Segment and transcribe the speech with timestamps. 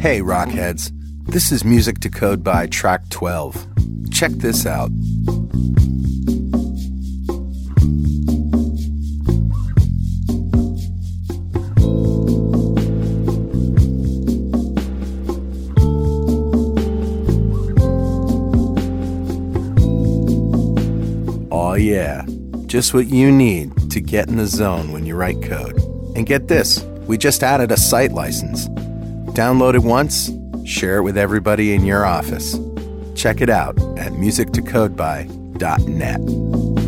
[0.00, 0.92] Hey, Rockheads.
[1.26, 3.66] This is Music to Code by Track 12.
[4.10, 4.90] Check this out.
[21.50, 22.24] Oh, yeah.
[22.64, 25.78] Just what you need to get in the zone when you write code.
[26.16, 28.69] And get this we just added a site license.
[29.34, 30.30] Download it once,
[30.64, 32.56] share it with everybody in your office.
[33.14, 36.79] Check it out at musictocodeby.net.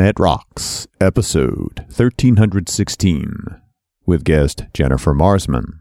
[0.00, 3.60] .NET Rocks, episode 1316,
[4.06, 5.80] with guest Jennifer Marsman.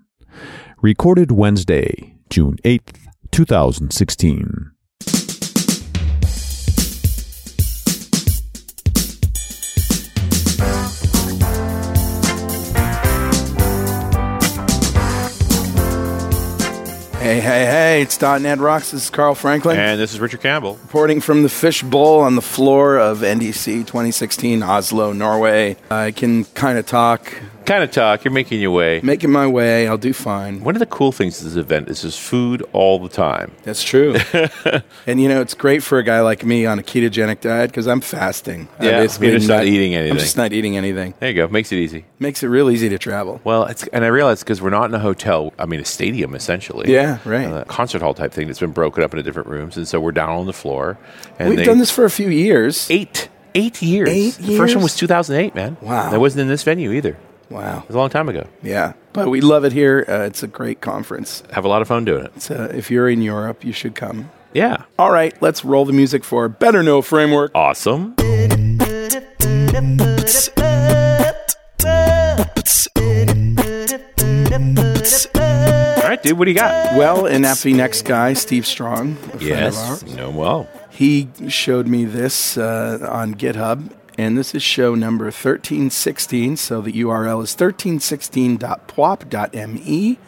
[0.81, 2.97] Recorded Wednesday, June 8th,
[3.31, 4.71] 2016.
[17.19, 18.91] Hey, hey, hey, it's .NET Rocks.
[18.91, 19.77] This is Carl Franklin.
[19.77, 20.75] And this is Richard Campbell.
[20.77, 25.75] Reporting from the fish bowl on the floor of NDC 2016, Oslo, Norway.
[25.91, 27.33] I can kind of talk,
[27.69, 28.23] Kind of talk.
[28.23, 28.99] You're making your way.
[29.03, 29.87] making my way.
[29.87, 30.63] I'll do fine.
[30.63, 33.51] One of the cool things of this event is there's food all the time.
[33.61, 34.15] That's true.
[35.05, 37.85] and you know, it's great for a guy like me on a ketogenic diet because
[37.85, 38.67] I'm fasting.
[38.79, 40.13] I'm Yeah, basically you're just not eating anything.
[40.13, 41.13] I'm just not eating anything.
[41.19, 41.47] There you go.
[41.47, 42.05] Makes it easy.
[42.17, 43.39] Makes it real easy to travel.
[43.43, 45.53] Well, it's and I realize because we're not in a hotel.
[45.59, 46.91] I mean, a stadium essentially.
[46.91, 47.43] Yeah, right.
[47.43, 50.11] A concert hall type thing that's been broken up into different rooms, and so we're
[50.11, 50.97] down on the floor.
[51.37, 52.89] And We've they- done this for a few years.
[52.89, 54.09] eight eight years.
[54.09, 55.77] Eight The first one was 2008, man.
[55.81, 56.09] Wow.
[56.09, 57.15] That wasn't in this venue either.
[57.49, 57.83] It Wow.
[57.87, 58.45] was a long time ago.
[58.61, 60.05] Yeah, but we love it here.
[60.07, 61.41] Uh, it's a great conference.
[61.51, 62.41] Have a lot of fun doing it.
[62.41, 64.29] So if you're in Europe, you should come.
[64.53, 64.83] Yeah.
[64.97, 67.51] All right, let's roll the music for Better Know Framework.
[67.55, 68.15] Awesome.
[74.69, 76.37] All right, dude.
[76.37, 76.95] What do you got?
[76.95, 79.77] Well, and after the next guy, Steve Strong, a Yes.
[79.77, 80.29] ours, No.
[80.29, 80.67] Well.
[80.89, 83.89] he showed me this uh, on GitHub,
[84.19, 86.57] and this is show number 1316.
[86.57, 90.19] So the URL is 1316.pwop.me.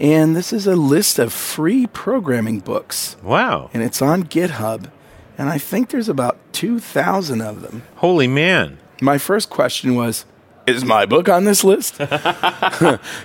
[0.00, 3.70] And this is a list of free programming books, Wow.
[3.74, 4.90] and it's on GitHub.
[5.38, 7.82] And I think there's about 2,000 of them.
[7.96, 8.78] Holy man.
[9.00, 10.24] My first question was,
[10.66, 11.98] is my book on this list?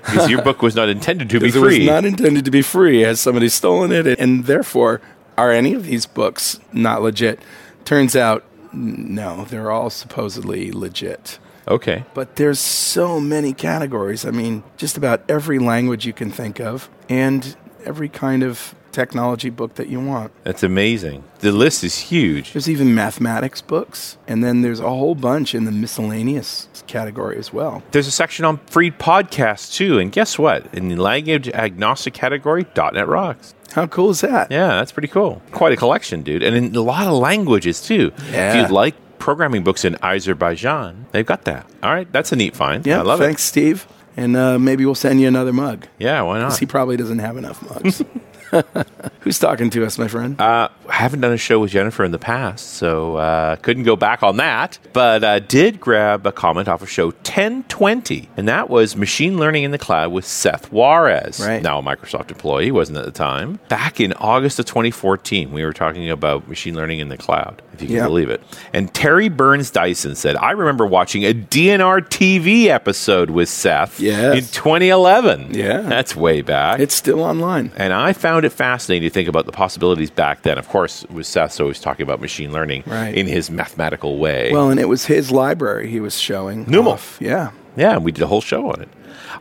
[0.08, 1.86] Because your book was not intended to be Because it was free.
[1.86, 3.02] not intended to be free.
[3.02, 4.20] Has somebody stolen it?
[4.20, 5.02] And therefore,
[5.38, 7.40] are any of these books not legit?
[7.86, 11.40] Turns out, no, they're all supposedly legit.
[11.68, 12.06] okay.
[12.14, 14.26] But there's so many categories.
[14.26, 17.56] I mean, just about every language you can think of, and
[17.86, 20.32] every kind of technology book that you want.
[20.44, 21.24] That's amazing.
[21.40, 22.54] The list is huge.
[22.54, 27.54] There's even mathematics books, and then there's a whole bunch in the miscellaneous category as
[27.54, 27.84] well.
[27.92, 30.00] There's a section on free podcasts too.
[30.00, 30.74] And guess what?
[30.74, 33.54] In the language agnostic category, .NET rocks.
[33.74, 34.52] How cool is that?
[34.52, 35.42] Yeah, that's pretty cool.
[35.52, 36.42] Quite a collection, dude.
[36.42, 38.12] And in a lot of languages too.
[38.32, 38.50] Yeah.
[38.50, 41.70] If you'd like programming books in Azerbaijan, they've got that.
[41.84, 42.86] All right, that's a neat find.
[42.86, 43.88] Yeah, I love thanks, Steve.
[44.16, 45.86] And uh, maybe we'll send you another mug.
[46.00, 46.58] Yeah, why not?
[46.58, 48.02] he probably doesn't have enough mugs.
[49.22, 50.40] Who's talking to us, my friend?
[50.40, 53.96] Uh, I haven't done a show with Jennifer in the past, so uh, couldn't go
[53.96, 54.80] back on that.
[54.94, 59.64] But uh, did grab a comment off of show 1020, and that was Machine Learning
[59.64, 61.62] in the Cloud with Seth Juarez, Right.
[61.62, 63.60] now a Microsoft employee, wasn't at the time.
[63.70, 67.82] Back in August of 2014, we were talking about machine learning in the cloud, if
[67.84, 68.04] you can Yeah.
[68.08, 68.42] believe it.
[68.74, 74.36] And Terry Burns Dyson said, I remember watching a DNR TV episode with Seth Yes.
[74.38, 75.50] in 2011.
[75.52, 75.82] Yeah.
[75.82, 76.80] That's way back.
[76.80, 77.72] it's still online.
[77.78, 80.58] And I found it fascinating to think about the possibilities back then.
[80.58, 83.14] Of course, with Seth's always talking about machine learning Right.
[83.16, 84.50] in his mathematical way.
[84.52, 86.66] Well, and it was his library he was showing.
[86.66, 86.88] numl.
[86.88, 87.18] off.
[87.20, 87.50] Yeah.
[87.76, 88.90] yeah, and we did a whole show on it.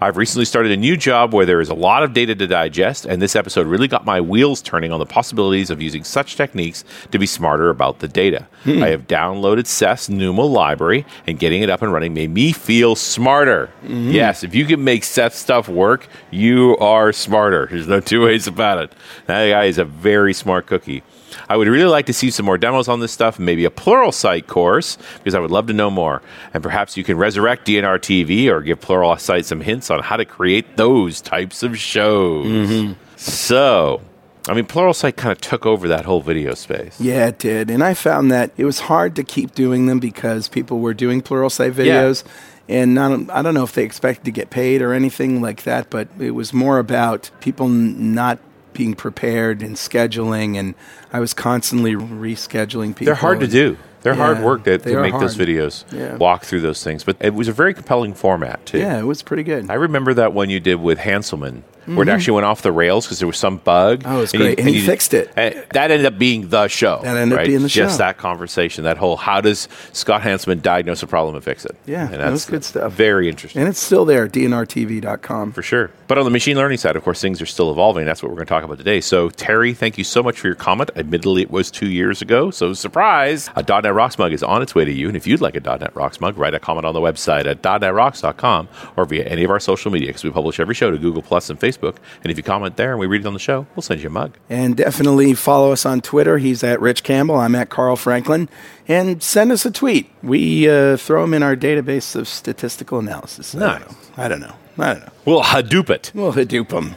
[0.00, 3.06] I've recently started a new job where there is a lot of data to digest,
[3.06, 6.84] and this episode really got my wheels turning on the possibilities of using such techniques
[7.10, 8.46] to be smarter about the data.
[8.64, 8.82] Hmm.
[8.82, 12.94] I have downloaded Seth's numl library, and getting it up and running made me feel
[12.94, 13.66] smarter.
[13.86, 14.10] Hmm.
[14.10, 17.66] Yes, if you can make Seth stuff work, you are smarter.
[17.70, 18.92] There's no two ways about it.
[19.26, 21.02] That guy is a very smart cookie.
[21.48, 24.46] I would really like to see some more demos on this stuff, maybe a Pluralsight
[24.46, 26.22] course, because I would love to know more.
[26.54, 30.24] And perhaps you can resurrect DNR TV or give Pluralsight some hints on how to
[30.24, 32.46] create those types of shows.
[32.46, 32.92] Mm-hmm.
[33.16, 34.00] So,
[34.48, 37.00] I mean, Plural Pluralsight kind of took over that whole video space.
[37.00, 37.70] Yeah, it did.
[37.70, 41.20] And I found that it was hard to keep doing them because people were doing
[41.20, 42.24] Plural Pluralsight videos.
[42.68, 45.88] And not, I don't know if they expected to get paid or anything like that,
[45.88, 48.38] but it was more about people n- not
[48.76, 50.56] being prepared and scheduling.
[50.56, 50.74] And
[51.12, 53.06] I was constantly rescheduling people.
[53.06, 53.76] They're hard to do.
[54.02, 56.14] They're hard work to, to make those videos, Yeah.
[56.16, 57.02] walk through those things.
[57.02, 58.78] But it was a very compelling format, too.
[58.78, 59.68] Yeah, it was pretty good.
[59.68, 63.06] I remember that one you did with Hanselman, where it actually went off the rails
[63.06, 64.00] because there was some bug.
[64.00, 64.12] Mm-hmm.
[64.12, 64.58] Oh, it was great.
[64.58, 65.34] And he fixed it.
[65.34, 67.00] that ended up being the show.
[67.02, 67.82] That ended up being the Just show.
[67.84, 71.76] Just that conversation, that whole how does Scott Hanselman diagnose a problem and fix it?
[71.86, 72.92] Yeah, and that was good stuff.
[72.92, 73.60] Very interesting.
[73.60, 75.52] and it's still there, dnrtv.com.
[75.52, 75.90] For sure.
[76.08, 78.04] But on the machine learning side, of course, things are still evolving.
[78.04, 79.00] That's what we're going to talk about today.
[79.00, 80.90] So, Terry, thank you so much for your comment.
[80.96, 82.50] Admittedly, it was two years ago.
[82.50, 85.08] So, surprise, a .NET Rocks mug is on its way to you.
[85.08, 87.62] And if you'd like a .NET Rocks mug, write a comment on the website at
[87.62, 91.22] .NETRocks.com or via any of our social media because we publish every show to Google
[91.22, 91.75] Plus and Facebook.
[91.82, 94.08] And if you comment there and we read it on the show, we'll send you
[94.08, 94.36] a mug.
[94.48, 96.38] And definitely follow us on Twitter.
[96.38, 97.36] He's at Rich Campbell.
[97.36, 98.48] I'm at Carl Franklin.
[98.88, 100.10] And send us a tweet.
[100.22, 103.54] We uh, throw them in our database of statistical analysis.
[103.54, 103.90] I don't Nice.
[103.90, 103.96] know.
[104.16, 104.54] I don't know.
[104.78, 105.12] I don't know.
[105.24, 106.12] We'll Hadoop it.
[106.14, 106.94] We'll Hadoop them.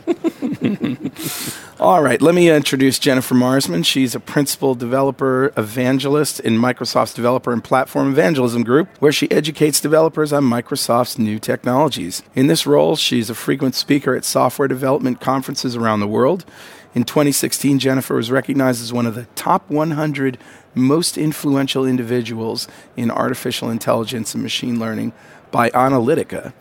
[1.80, 3.84] All right, let me introduce Jennifer Marsman.
[3.84, 9.80] She's a principal developer evangelist in Microsoft's Developer and Platform Evangelism Group, where she educates
[9.80, 12.22] developers on Microsoft's new technologies.
[12.36, 16.44] In this role, she's a frequent speaker at software development conferences around the world.
[16.94, 20.38] In 2016, Jennifer was recognized as one of the top 100
[20.76, 22.68] most influential individuals
[22.98, 25.14] in artificial intelligence and machine learning
[25.50, 26.52] by Onalytica.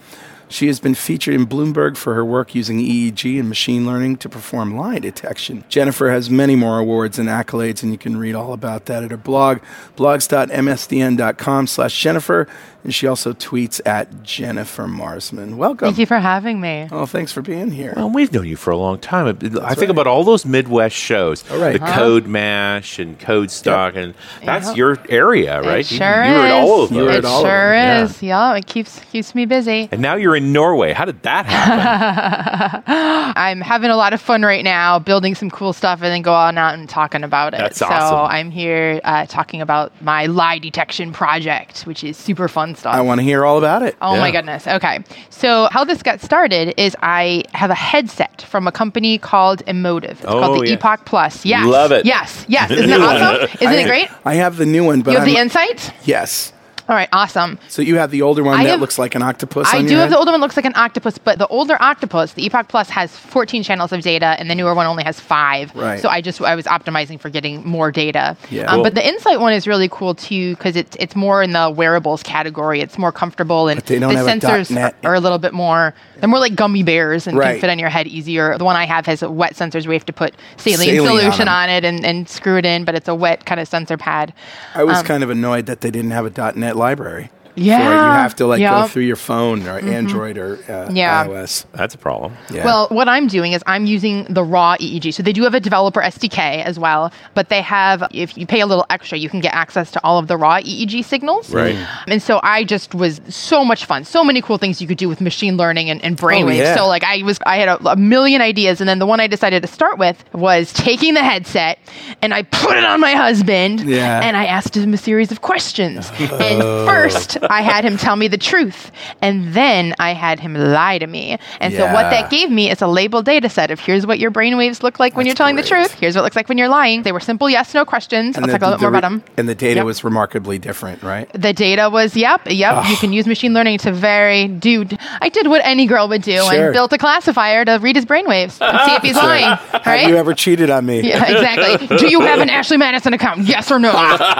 [0.49, 4.29] She has been featured in Bloomberg for her work using EEG and machine learning to
[4.29, 5.65] perform lie detection.
[5.69, 9.11] Jennifer has many more awards and accolades, and you can read all about that at
[9.11, 9.59] her blog,
[9.97, 12.49] blogs.msdn.com slash Jennifer,
[12.85, 15.57] and she also tweets at Jennifer Marsman.
[15.57, 15.87] Welcome.
[15.87, 16.89] Thank you for having me.
[16.93, 17.93] Oh, thanks for being here.
[17.97, 19.27] Well, we've known you for a long time.
[19.27, 19.91] I think right.
[19.91, 21.79] about all those Midwest shows, Oh, right.
[21.81, 21.99] the Huh?
[22.01, 24.15] CodeMash and CodeStock, and
[24.45, 24.77] that's Yep.
[24.77, 25.81] your area, right?
[25.81, 26.53] It sure you, were is.
[26.53, 27.15] at all of You were those.
[27.15, 28.23] at it all of sure them, is.
[28.23, 28.55] Yeah.
[28.55, 29.89] it keeps keeps me busy.
[29.91, 30.93] And now you're in Norway.
[30.93, 32.83] How did that happen?
[33.37, 36.33] I'm having a lot of fun right now, building some cool stuff, and then go
[36.35, 37.59] on out and talking about it.
[37.59, 38.19] That's so awesome.
[38.31, 42.94] I'm here uh, talking about my lie detection project, which is super fun stuff.
[42.94, 43.97] I want to hear all about it.
[44.03, 44.67] Oh my goodness.
[44.67, 45.00] Okay.
[45.31, 50.11] So, how this got started is I have a headset from a company called Emotiv.
[50.11, 50.76] It's Oh, called the yeah.
[50.76, 51.44] EPOC Plus.
[51.44, 51.67] Yes.
[51.67, 52.05] Love it.
[52.06, 52.44] Yes.
[52.49, 52.70] Yes.
[52.73, 53.49] Isn't it awesome?
[53.61, 54.09] Isn't I, it great?
[54.25, 55.93] I have the new one, but You have I'm, the insight?
[56.05, 56.53] yes.
[56.88, 57.08] All right.
[57.12, 57.58] Awesome.
[57.69, 59.69] So you have the older one I that have- looks like an octopus.
[59.73, 61.76] I on do have the older one that looks like an octopus, but the older
[61.81, 65.20] octopus, the EPOC Plus, has 14 channels of data, and the newer one only has
[65.20, 65.75] five.
[65.76, 66.00] Right.
[66.00, 68.37] So I just I was optimizing for getting more data.
[68.50, 68.62] Yeah.
[68.64, 68.85] Um, Cool.
[68.85, 72.23] But the Insight one is really cool too because it's it's more in the wearables
[72.23, 72.81] category.
[72.81, 74.94] It's more comfortable, and But they don't the have a sensors .NET.
[75.05, 75.94] are a little bit more.
[76.20, 77.52] They're more like gummy bears and Right.
[77.52, 78.56] can fit on your head easier.
[78.58, 81.44] The one I have has wet sensors where you have to put saline, Saline solution
[81.46, 81.49] them.
[81.55, 84.32] on, it and, and screw it in, but it's a wet kind of sensor pad.
[84.75, 87.31] I was Um, kind of annoyed that they didn't have a .NET library.
[87.59, 87.67] For it.
[87.67, 87.83] Yeah.
[88.15, 91.27] you have to like go through your phone or Android or uh, Yeah.
[91.27, 91.65] iOS.
[91.73, 92.35] That's a problem.
[92.53, 92.65] Yeah.
[92.65, 95.13] Well, what I'm doing is I'm using the raw EEG.
[95.15, 98.61] So they do have a developer SDK as well, but they have, if you pay
[98.61, 101.53] a little extra, you can get access to all of the raw EEG signals.
[101.53, 101.77] Right.
[102.07, 104.05] And so I just was so much fun.
[104.05, 106.61] So many cool things you could do with machine learning and, and brainwaves.
[106.61, 106.77] Oh, yeah.
[106.77, 109.27] So like I was, I had a, a million ideas, and then the one I
[109.27, 111.79] decided to start with was taking the headset
[112.23, 114.21] and I put it on my husband, Yeah.
[114.23, 116.11] and I asked him a series of questions.
[116.19, 118.90] and first, I had him tell me the truth,
[119.23, 121.38] and then I had him lie to me.
[121.61, 124.31] And so what that gave me is a labeled data set of here's what your
[124.31, 125.64] brainwaves look like when That's you're telling great.
[125.64, 125.95] the truth.
[125.95, 127.02] Here's what it looks like when you're lying.
[127.02, 128.37] They were simple yes no questions.
[128.37, 129.23] I'll the- talk a little bit more about them.
[129.37, 129.87] And the data Yep.
[129.87, 131.31] was remarkably different, right?
[131.35, 132.85] The data was, yep, yep.
[132.88, 134.99] You can use machine learning to very, dude.
[135.21, 136.64] I did what any girl would do Sure.
[136.67, 139.59] and built a classifier to read his brainwaves and see if he's lying.
[139.73, 140.00] Right?
[140.00, 141.00] Have you ever cheated on me?
[141.02, 141.97] yeah, exactly.
[141.99, 143.40] Do you have an Ashley Madison account?
[143.43, 143.93] Yes or no?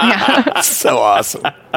[0.09, 0.61] Yeah.
[0.61, 1.43] so awesome.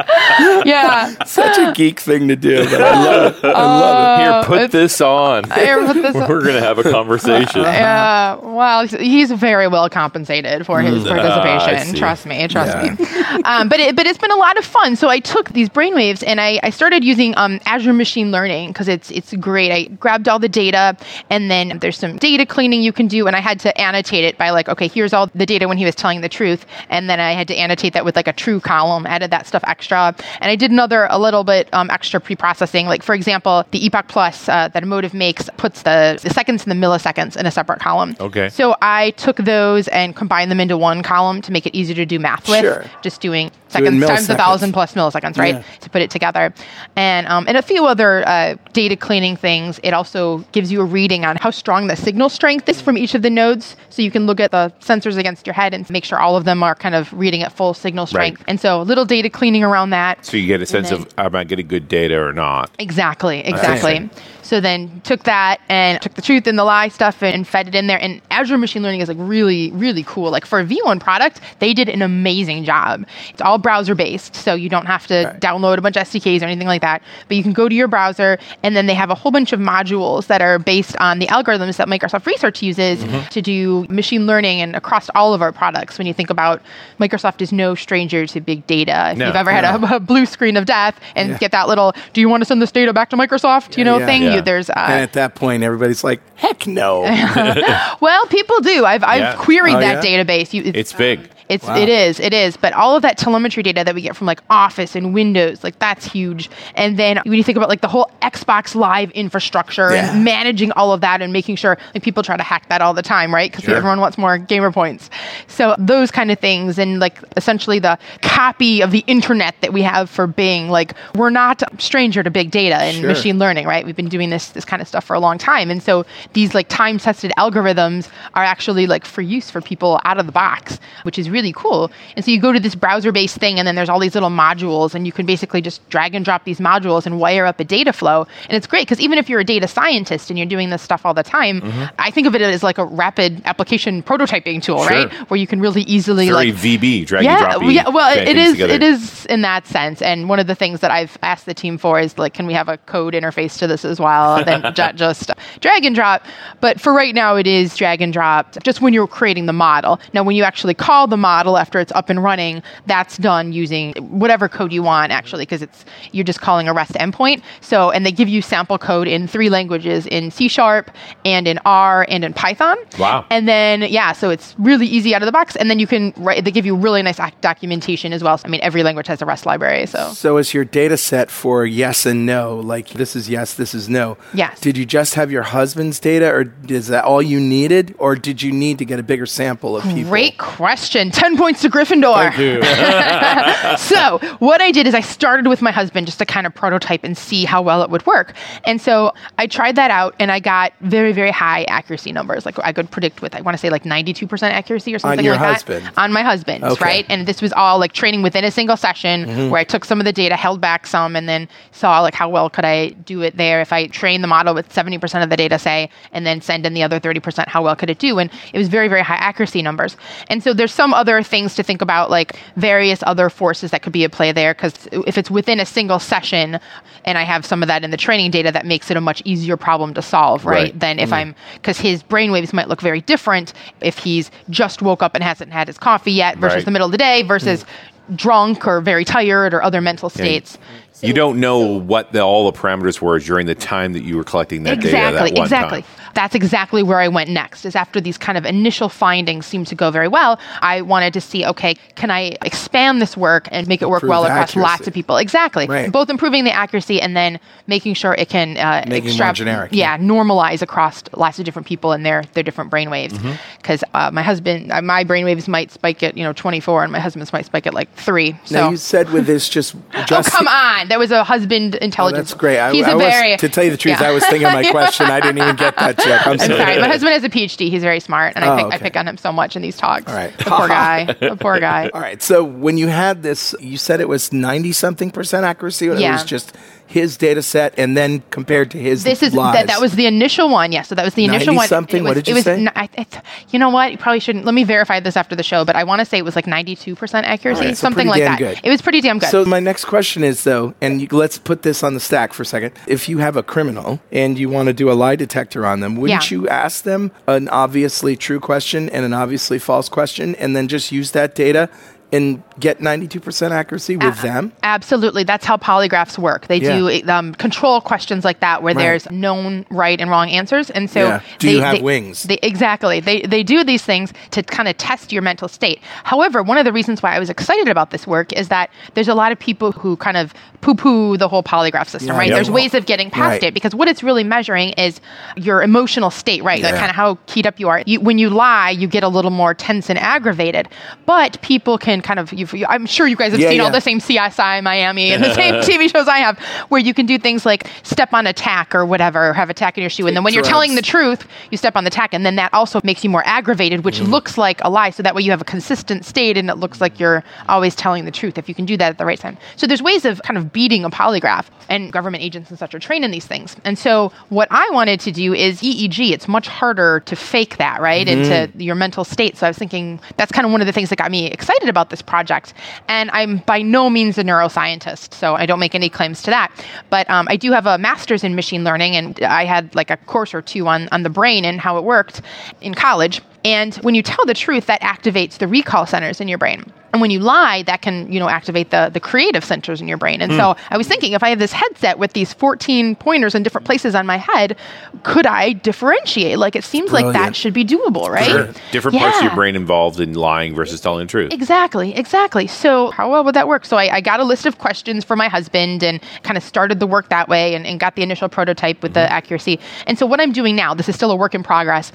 [0.65, 1.22] yeah.
[1.25, 3.45] Such a geek thing to do, but I love it.
[3.45, 5.49] I love Here, put this on.
[5.51, 7.61] Here, put this- We're going to have a conversation.
[7.73, 11.93] Yeah, well, he's very well compensated for his Ah, participation.
[11.93, 11.99] see.
[11.99, 12.95] trust me, trust Yeah.
[12.95, 13.05] me.
[13.45, 14.95] Um, but it, but it's been a lot of fun.
[14.95, 18.87] So I took these brainwaves and I, I started using um, Azure Machine Learning because
[18.87, 19.71] it's it's great.
[19.71, 20.95] I grabbed all the data
[21.31, 24.37] and then there's some data cleaning you can do, and I had to annotate it
[24.37, 27.19] by like, okay, here's all the data when he was telling the truth, and then
[27.19, 29.07] I had to annotate that with like a true column.
[29.07, 32.87] Added that stuff extra, and I did another a little bit um, extra pre-processing.
[32.87, 36.71] Like for example, the EPOC Plus uh, that Emotiv makes puts the, the seconds and
[36.71, 38.15] the milliseconds in a separate column.
[38.19, 38.49] Okay.
[38.49, 42.05] So I took those and combined them into one column to make it easier to
[42.05, 42.61] do math with.
[42.61, 42.85] Sure.
[43.01, 45.55] Just doing seconds times a thousand plus milliseconds, right?
[45.55, 45.63] Yeah.
[45.81, 46.53] To put it together,
[46.95, 49.79] and um, and a few other uh, data cleaning things.
[49.83, 53.15] It also gives you a reading on how strong the signal strength is from each
[53.15, 56.05] of the nodes, so you can look at the sensors against your head and make
[56.05, 58.39] sure all of them are kind of reading at full signal strength.
[58.41, 58.49] Right.
[58.49, 60.25] And so, a little data cleaning around that.
[60.25, 62.71] So you get a sense then- of am I getting good data or not?
[62.79, 64.09] Exactly, exactly.
[64.43, 67.67] So then took that and took the truth and the lie stuff and, and fed
[67.67, 67.99] it in there.
[67.99, 70.29] And Azure Machine Learning is like really, really cool.
[70.31, 73.05] Like for a V1 product, they did an amazing job.
[73.29, 75.39] It's all browser based, so you don't have to Right.
[75.39, 77.01] download a bunch of SDKs or anything like that.
[77.27, 79.59] But you can go to your browser and then they have a whole bunch of
[79.59, 83.27] modules that are based on the algorithms that Microsoft Research uses Mm-hmm.
[83.29, 85.97] to do machine learning and across all of our products.
[85.97, 86.61] When you think about
[86.99, 89.11] Microsoft is no stranger to big data.
[89.11, 89.27] If No.
[89.27, 91.37] you've ever had a, a blue screen of death and Yeah.
[91.37, 93.77] get that little, do you want to send this data back to Microsoft?
[93.77, 94.05] You know, yeah.
[94.05, 94.23] thing.
[94.23, 94.32] Yeah.
[94.35, 97.01] You, there's uh, and at that point, everybody's like, "Heck no!"
[98.01, 98.85] well, people do.
[98.85, 99.35] I've, I've Yeah.
[99.37, 100.23] queried Oh, that yeah?
[100.23, 100.53] database.
[100.53, 101.29] You, It's big.
[101.49, 101.77] It's Wow.
[101.77, 104.41] it is it is, but all of that telemetry data that we get from like
[104.49, 106.49] Office and Windows, like that's huge.
[106.75, 110.13] And then when you think about like the whole Xbox Live infrastructure Yeah.
[110.13, 112.93] and managing all of that and making sure like people try to hack that all
[112.93, 113.51] the time, right?
[113.51, 113.75] Because Sure.
[113.75, 115.09] everyone wants more gamer points.
[115.47, 119.81] So those kind of things and like essentially the copy of the internet that we
[119.83, 123.07] have for Bing, like we're not stranger to big data and Sure.
[123.09, 123.85] machine learning, right?
[123.85, 126.53] We've been doing this this kind of stuff for a long time, and so these
[126.55, 130.79] like time tested algorithms are actually like for use for people out of the box,
[131.03, 131.91] which is really cool.
[132.15, 134.29] And so you go to this browser based thing, and then there's all these little
[134.29, 137.63] modules, and you can basically just drag and drop these modules and wire up a
[137.65, 140.69] data flow, and it's great because even if you're a data scientist and you're doing
[140.69, 141.83] this stuff all the time, mm-hmm.
[141.99, 144.89] I think of it as like a rapid application prototyping tool, Sure.
[144.89, 145.11] right?
[145.29, 147.71] Where you can really easily Very like VB, drag yeah, and drop.
[147.73, 147.89] yeah.
[147.89, 148.51] Well, it is.
[148.53, 148.73] Together.
[148.73, 150.01] It is in that sense.
[150.01, 152.53] And one of the things that I've asked the team for is like, can we
[152.53, 154.43] have a code interface to this as well?
[154.43, 154.61] Then
[154.95, 156.23] just drag and drop.
[156.61, 158.55] But for right now, it is drag and drop.
[158.63, 159.99] Just when you're creating the model.
[160.13, 163.93] Now, when you actually call the model after it's up and running, that's done using
[164.21, 167.41] whatever code you want actually, because it's you're just calling a REST endpoint.
[167.61, 170.91] So, and they give you sample code in three languages: in C sharp
[171.25, 172.77] and in R and in Python.
[172.99, 173.25] Wow.
[173.29, 176.13] And then yeah, so it's really easy out of the box, and then you can
[176.17, 176.43] write.
[176.43, 178.37] They give you really nice doc- documentation as well.
[178.37, 181.31] So, I mean, every language has a REST library, so So is your data set
[181.31, 184.17] for yes and no, like this is yes, this is no.
[184.33, 184.59] Yes.
[184.59, 188.41] Did you just have your husband's data or is that all you needed or did
[188.41, 190.09] you need to get a bigger sample of people?
[190.09, 191.11] Great question.
[191.13, 192.33] 10 points to Gryffindor.
[193.77, 197.03] So, what I did is I started with my husband just to kind of prototype
[197.03, 198.33] and see how well it would work.
[198.65, 202.45] And so I tried that out and I got very, very high accuracy numbers.
[202.45, 205.35] Like I could predict with, I want to say like 92% accuracy or something your
[205.35, 205.85] like husband?
[205.85, 205.97] that.
[205.97, 206.83] On my husband's, Okay.
[206.85, 207.05] right?
[207.09, 209.49] And this was all like training within a single session Mm-hmm.
[209.49, 212.29] where I took some of the data, held back some, and then saw like how
[212.29, 213.61] well could I do it there.
[213.61, 216.73] If I train the model with 70% of the data, say, and then send in
[216.73, 218.19] the other 30%, how well could it do?
[218.19, 219.97] And it was very, very high accuracy numbers.
[220.29, 223.93] And so there's some other things to think about, like various other forces that could
[223.93, 224.53] be at play there.
[224.53, 226.59] Because if it's within a single session,
[227.05, 229.21] and I have some of that in the training data, that makes it a much
[229.25, 230.53] easier problem to solve, right?
[230.63, 230.79] Right.
[230.79, 231.13] Than if mm-hmm.
[231.13, 235.51] I'm because his brainwaves might look very different if he's just woke up and hasn't
[235.51, 236.65] had his coffee yet versus Right.
[236.65, 238.15] the middle of the day versus mm-hmm.
[238.15, 240.57] drunk or very tired or other mental states.
[241.01, 244.23] you don't know what the, all the parameters were during the time that you were
[244.23, 244.87] collecting that data.
[244.87, 245.91] exactly That one exactly time.
[246.13, 249.75] That's exactly where i went next is after these kind of initial findings seemed to
[249.75, 253.81] go very well i wanted to see okay can i expand this work and make
[253.81, 254.59] it work Improve well across accuracy.
[254.59, 255.91] lots of people exactly Right.
[255.91, 258.83] both improving the accuracy and then making sure it can uh,
[259.17, 263.33] more generic, yeah, normalize across lots of different people and their their different brainwaves Mm-hmm.
[263.57, 266.99] because uh, my husband uh, my brainwaves might spike at you know 24 and my
[266.99, 270.31] husband's might spike at like 3 so Now you said with this just Oh just
[270.31, 270.87] come on!
[270.89, 272.29] There was a husband Oh, intelligence.
[272.29, 272.59] that's great.
[272.59, 274.09] I, He's I a was, very to tell you the truth, Yeah.
[274.09, 275.05] I was thinking my question.
[275.07, 276.27] I didn't even get that joke.
[276.27, 276.57] I'm I'm sorry.
[276.57, 276.79] sorry.
[276.81, 277.69] My husband has a PhD.
[277.69, 279.77] He's very smart, and Oh, I pick, I pick on him so much in these
[279.77, 280.07] talks.
[280.07, 280.35] All right.
[280.37, 281.05] The poor guy.
[281.19, 281.89] The poor guy.
[281.93, 282.21] All right.
[282.21, 285.87] So when you had this, you said it was ninety something percent accuracy.
[285.87, 286.13] It Yeah.
[286.13, 286.55] was just
[286.87, 289.03] his data set, and then compared to his.
[289.03, 289.55] This is lies.
[289.55, 290.71] that, that was the initial one.
[290.71, 291.67] Yes, so that was the initial 90 one.
[291.67, 291.99] something?
[292.01, 292.67] It What was, did you it was, say?
[292.75, 293.05] I, I,
[293.49, 293.91] you know what?
[293.91, 294.45] You probably shouldn't.
[294.45, 296.45] Let me verify this after the show, but I want to say it was like
[296.45, 298.37] 92% accuracy, right, so something like that.
[298.37, 298.59] good.
[298.63, 299.29] It was pretty damn good.
[299.29, 302.43] So my next question is though, and you, let's put this on the stack for
[302.43, 302.73] a second.
[302.87, 305.95] If you have a criminal and you want to do a lie detector on them,
[305.95, 306.37] wouldn't Yeah.
[306.37, 310.91] you ask them an obviously true question and an obviously false question, and then just
[310.91, 311.69] use that data
[312.13, 314.53] and get ninety-two percent accuracy with A- them?
[314.63, 315.23] Absolutely.
[315.23, 316.47] That's how polygraphs work.
[316.47, 316.77] They Yeah.
[316.77, 318.81] do um, control questions like that where Right.
[318.83, 320.69] there's known right and wrong answers.
[320.69, 321.19] And so Yeah.
[321.39, 322.23] Do they, you have they- wings?
[322.23, 322.99] They, exactly.
[323.01, 325.81] They, they do these things to kind of test your mental state.
[326.03, 329.07] However, one of the reasons why I was excited about this work is that there's
[329.09, 332.29] a lot of people who kind of poo poo the whole polygraph system, Yeah, right?
[332.31, 333.43] There's ways of getting past Right.
[333.43, 335.01] it because what it's really measuring is
[335.35, 336.61] your emotional state, right?
[336.61, 337.81] Like kind of how keyed up you are.
[337.85, 340.69] You, when you lie, you get a little more tense and aggravated.
[341.05, 343.71] But people can kind of you've, you, I'm sure you guys have Yeah, seen all
[343.71, 346.37] the same CSI Miami and the same TV shows I have,
[346.69, 349.53] where you can do things like step on a tack or whatever, or have a
[349.53, 351.89] tack in your shoe, and then when you're telling the truth, you step on the
[351.89, 354.09] tack, and then that also makes you more aggravated, which Mm.
[354.09, 354.89] looks like a lie.
[354.89, 358.05] So that way you have a consistent state, and it looks like you're always telling
[358.05, 359.37] the truth if you can do that at the right time.
[359.55, 362.79] So there's ways of kind of beating a polygraph, and government agents and such are
[362.79, 363.55] trained in these things.
[363.63, 366.11] And so what I wanted to do is EEG.
[366.11, 368.11] It's much harder to fake that, right, Mm.
[368.11, 369.37] into your mental state.
[369.37, 371.69] So I was thinking that's kind of one of the things that got me excited
[371.69, 372.53] about this project.
[372.87, 376.51] And I'm by no means a neuroscientist, so I don't make any claims to that.
[376.89, 379.97] But um, I do have a master's in machine learning, and I had like a
[379.97, 382.21] course or two on, on the brain and how it worked
[382.61, 383.21] in college.
[383.45, 386.71] And when you tell the truth, that activates the recall centers in your brain.
[386.93, 389.97] And when you lie, that can, you know, activate the, the creative centers in your
[389.97, 390.21] brain.
[390.21, 390.73] And so hmm.
[390.73, 393.95] I was thinking, if I have this headset with these 14 pointers in different places
[393.95, 394.55] on my head,
[395.01, 396.37] could I differentiate?
[396.37, 398.55] Like, it seems like that should be doable, right?
[398.71, 401.33] Different parts of your brain involved in lying versus telling the truth.
[401.33, 402.45] Exactly, exactly.
[402.45, 403.65] So, how well would that work?
[403.65, 406.79] So, I, I got a list of questions for my husband and kind of started
[406.79, 409.13] the work that way and, and got the initial prototype with the mm-hmm.
[409.13, 409.59] accuracy.
[409.87, 411.91] And so, what I'm doing now, this is still a work in progress.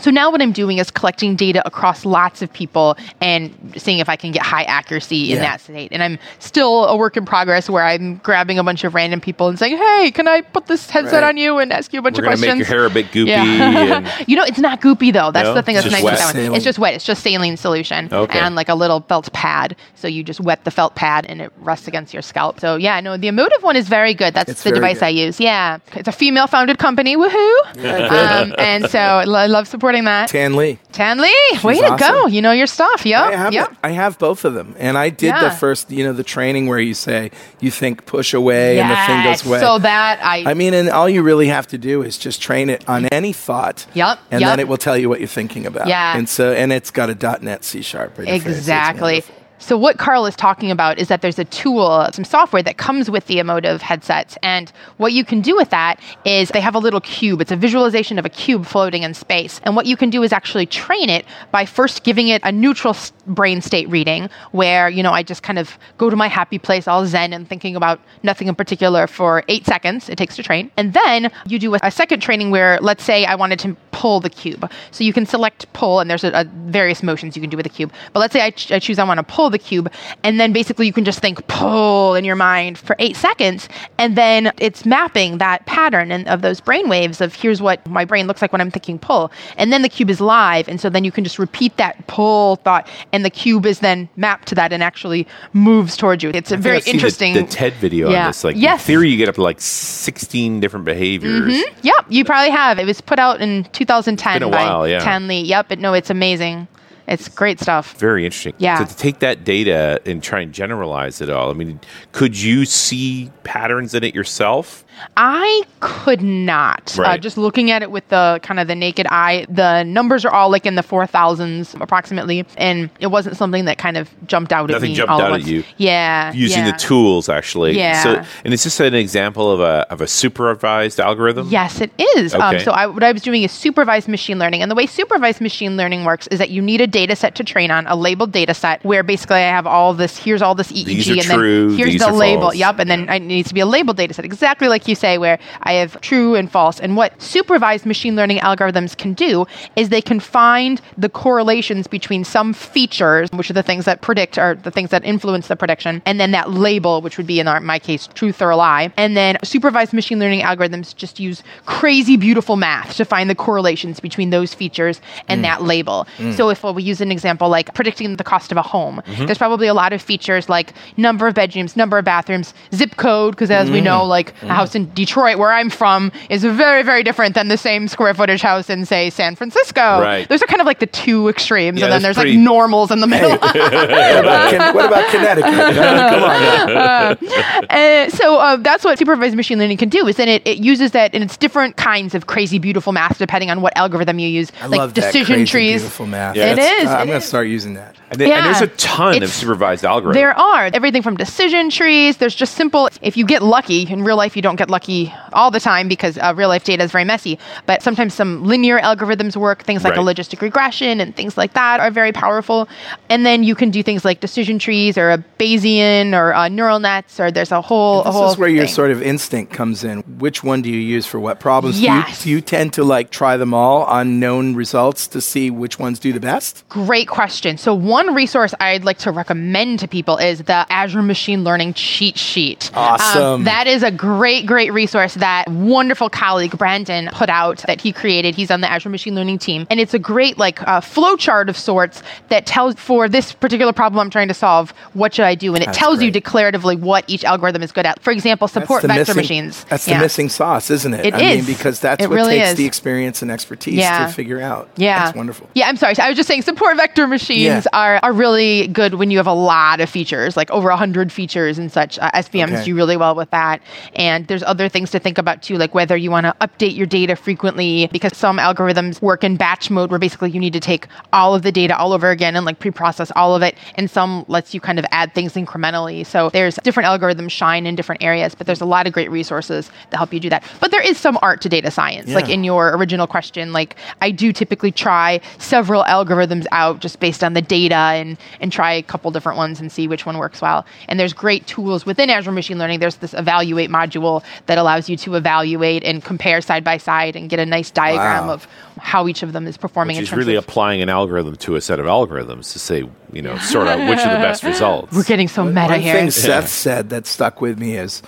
[0.00, 4.08] So now what I'm doing is collecting data across lots of people and seeing if
[4.08, 5.42] I can get high accuracy in Yeah.
[5.42, 5.88] that state.
[5.92, 9.48] And I'm still a work in progress where I'm grabbing a bunch of random people
[9.48, 11.28] and saying, "Hey, can I put this headset Right.
[11.30, 13.10] on you and ask you a bunch We're of questions?" make your hair a bit
[13.12, 13.26] goopy.
[13.28, 14.08] Yeah.
[14.26, 15.30] you know, it's not goopy though.
[15.32, 15.54] That's No?
[15.54, 16.18] the thing that's nice wet.
[16.18, 16.34] that one.
[16.34, 16.54] Saline.
[16.54, 16.94] It's just wet.
[16.94, 18.08] It's just saline solution.
[18.12, 18.38] Okay.
[18.38, 19.74] And like a little felt pad.
[19.96, 22.60] So you just wet the felt pad and it rests against your scalp.
[22.60, 24.34] So yeah, no, the Emotiv one is very good.
[24.34, 25.06] That's It's the device good.
[25.06, 25.40] I use.
[25.40, 25.78] Yeah.
[25.94, 27.16] It's a female founded company.
[27.16, 27.58] Woohoo.
[28.42, 30.28] um, and so I love supporting that.
[30.28, 30.74] Tan Le.
[30.92, 31.28] Tan Le,
[31.62, 32.26] way to go.
[32.26, 33.04] You know your stuff.
[33.06, 33.20] Yep.
[33.20, 33.76] I have yep.
[33.82, 35.44] I have both of them, and I did Yeah.
[35.44, 37.30] the first, you know, the training where you say
[37.60, 39.42] you think push away and the thing Yes.
[39.42, 39.60] goes away.
[39.60, 42.70] So that I, I mean, and all you really have to do is just train
[42.70, 43.86] it on any thought.
[43.94, 44.50] Yep, And yep.
[44.50, 45.88] then it will tell you what you're thinking about.
[45.88, 46.16] Yeah.
[46.16, 48.18] And so, and it's got a .NET C sharp.
[48.18, 49.24] It's Exactly.
[49.60, 53.10] So what Carl is talking about is that there's a tool, some software that comes
[53.10, 56.78] with the Emotiv headsets, and what you can do with that is they have a
[56.78, 57.40] little cube.
[57.40, 60.32] It's a visualization of a cube floating in space, and what you can do is
[60.32, 65.12] actually train it by first giving it a neutral brain state reading, where you know
[65.12, 68.46] I just kind of go to my happy place, all zen, and thinking about nothing
[68.46, 70.08] in particular for eight seconds.
[70.08, 73.24] It takes to train, and then you do a, a second training where, let's say,
[73.24, 74.70] I wanted to pull the cube.
[74.92, 77.64] So you can select pull, and there's a, a various motions you can do with
[77.64, 77.92] the cube.
[78.12, 79.90] But let's say I, ch- I choose I want to pull the cube,
[80.22, 84.16] and then basically you can just think pull in your mind for eight seconds, and
[84.16, 88.26] then it's mapping that pattern and of those brain waves of here's what my brain
[88.26, 91.04] looks like when I'm thinking pull, and then the cube is live, and so then
[91.04, 94.72] you can just repeat that pull thought, and the cube is then mapped to that
[94.72, 96.30] and actually moves towards you.
[96.34, 97.34] It's a very interesting.
[97.34, 98.22] The, the TED video Yeah.
[98.24, 98.80] on this, like Yes.
[98.82, 101.52] in theory, you get up to like 16 different behaviors.
[101.52, 101.78] Mm-hmm.
[101.86, 102.78] Yep, you probably have.
[102.78, 104.98] It was put out in 2010 Been a by while, yeah.
[105.00, 105.34] Tan Le.
[105.34, 106.68] Yep, but no, it's amazing.
[107.08, 107.96] It's great stuff.
[107.98, 108.54] Very interesting.
[108.58, 108.78] Yeah.
[108.78, 111.80] So to take that data and try and generalize it all, I mean,
[112.12, 114.84] could you see patterns in it yourself?
[115.16, 116.96] I could not.
[116.98, 120.32] Uh, just looking at it with the kind of the naked eye, the numbers are
[120.32, 124.52] all like in the four thousands approximately, and it wasn't something that kind of jumped
[124.52, 124.96] out at Nothing me.
[124.96, 125.64] jumped all out at you.
[125.76, 126.72] Yeah, Using yeah.
[126.72, 127.76] the tools, actually.
[127.76, 128.02] Yeah.
[128.02, 131.48] So, and it's just an example of a of a supervised algorithm?
[131.48, 132.34] Yes, it is.
[132.34, 132.64] Um, Okay.
[132.64, 135.76] so I, what I was doing is supervised machine learning, and the way supervised machine
[135.76, 138.54] learning works is that you need a data set to train on, a labeled data
[138.54, 140.16] set, where basically I have all this.
[140.16, 142.42] Here's all this EEG, and true, then here's the label.
[142.42, 142.56] false.
[142.56, 145.18] Yep, and then it needs to be a labeled data set, exactly like you say,
[145.18, 146.80] where I have true and false.
[146.80, 149.46] And what supervised machine learning algorithms can do
[149.76, 154.38] is they can find the correlations between some features, which are the things that predict
[154.38, 157.48] or the things that influence the prediction, and then that label, which would be in
[157.48, 158.92] our, my case, truth or a lie.
[158.96, 164.00] And then supervised machine learning algorithms just use crazy beautiful math to find the correlations
[164.00, 165.42] between those features and mm.
[165.42, 166.06] that label.
[166.18, 166.34] Mm.
[166.34, 169.26] So if we use an example like predicting the cost of a home, mm-hmm.
[169.26, 173.34] there's probably a lot of features like number of bedrooms, number of bathrooms, zip code,
[173.34, 173.84] because as we mm.
[173.84, 177.58] know, like a house in Detroit where I'm from is very, very different than the
[177.58, 179.80] same square footage house in say San Francisco.
[180.00, 180.28] Right.
[180.28, 182.90] Those are kind of like the two extremes, Yeah, and then there's pretty- like normals
[182.90, 183.30] in the middle.
[183.38, 185.52] what, about Con- what about Connecticut?
[185.52, 186.74] Come on.
[186.74, 187.16] now.
[187.70, 190.92] Uh, so uh, that's what supervised machine learning can do is then it, it uses
[190.92, 194.50] that and it's different kinds of crazy beautiful math depending on what algorithm you use
[194.60, 196.36] I like love that decision crazy, trees Beautiful math.
[196.36, 196.52] Yeah.
[196.52, 197.96] It That's- is, uh, it I'm going to start using that.
[198.10, 200.14] And, then- and there's a ton of supervised algorithms.
[200.14, 204.16] there are everything from decision trees there's just simple if you get lucky in real
[204.16, 206.92] life you don't get get lucky all the time because uh, real life data is
[206.92, 207.38] very messy.
[207.66, 209.62] But sometimes some linear algorithms work.
[209.62, 210.00] Things like Right.
[210.00, 212.68] a logistic regression and things like that are very powerful.
[213.08, 216.78] And then you can do things like decision trees or a Bayesian or uh, neural
[216.78, 217.18] nets.
[217.18, 218.02] Or there's a whole.
[218.02, 220.00] a This whole is where your sort of instinct comes in.
[220.18, 221.80] Which one do you use for what problems?
[221.80, 222.22] Yes.
[222.22, 225.50] Do you, do you tend to like try them all on known results to see
[225.50, 226.64] which ones do the best?
[226.68, 227.56] Great question.
[227.56, 232.18] So, one resource I'd like to recommend to people is the Azure Machine Learning Cheat
[232.18, 232.70] Sheet.
[232.74, 233.44] Um, Awesome.
[233.44, 238.34] that is a great, great resource that wonderful colleague Brandon put out that he created.
[238.34, 241.48] He's on the Azure Machine Learning team, and it's a great like uh, flow chart
[241.50, 245.34] of sorts that tells for this particular problem I'm trying to solve what should I
[245.34, 248.00] do, and it That's tells you declaratively what each algorithm is good at.
[248.02, 249.64] For example, support vector missing, machines.
[249.64, 249.98] That's Yeah.
[249.98, 251.04] the missing sauce, isn't it?
[251.06, 252.54] It I mean, because that's It what really takes is.
[252.56, 254.06] the experience and expertise Yeah.
[254.06, 254.70] to figure out.
[254.76, 255.04] Yeah.
[255.04, 255.48] That's wonderful.
[255.54, 255.94] Yeah, I'm sorry.
[255.98, 257.38] I was just saying support vector machines
[257.70, 257.78] Yeah.
[257.78, 261.58] are, are really good when you have a lot of features, like over 100 features
[261.58, 261.98] and such.
[261.98, 262.64] Uh, SVMs Okay.
[262.64, 263.60] do really well with that.
[263.94, 266.86] And there's other things to think about too, like whether you want to update your
[266.86, 270.86] data frequently, because some algorithms work in batch mode where basically you need to take
[271.12, 273.56] all of the data all over again and like pre-process all of it.
[273.76, 276.04] And some lets you kind of add things incrementally.
[276.06, 279.70] So there's different algorithms shine in different areas, but there's a lot of great resources
[279.90, 280.44] that help you do that.
[280.60, 282.08] But there is some art to data science.
[282.10, 287.22] Like in your original question, like I do typically try several algorithms out just based
[287.22, 290.40] on the data and and try a couple different ones and see which one works
[290.40, 290.64] well.
[290.88, 292.80] And there's great tools within Azure Machine Learning.
[292.80, 297.28] There's this evaluate module that allows you to evaluate and compare side by side and
[297.30, 298.32] get a nice diagram Wow.
[298.34, 301.36] of how each of them is performing Which in terms really of applying an algorithm
[301.36, 304.42] to a set of algorithms to say, you know, sort out which are the best
[304.44, 304.92] results.
[304.94, 305.94] we're getting so meta One here.
[305.94, 308.02] thing Seth said that stuck with me is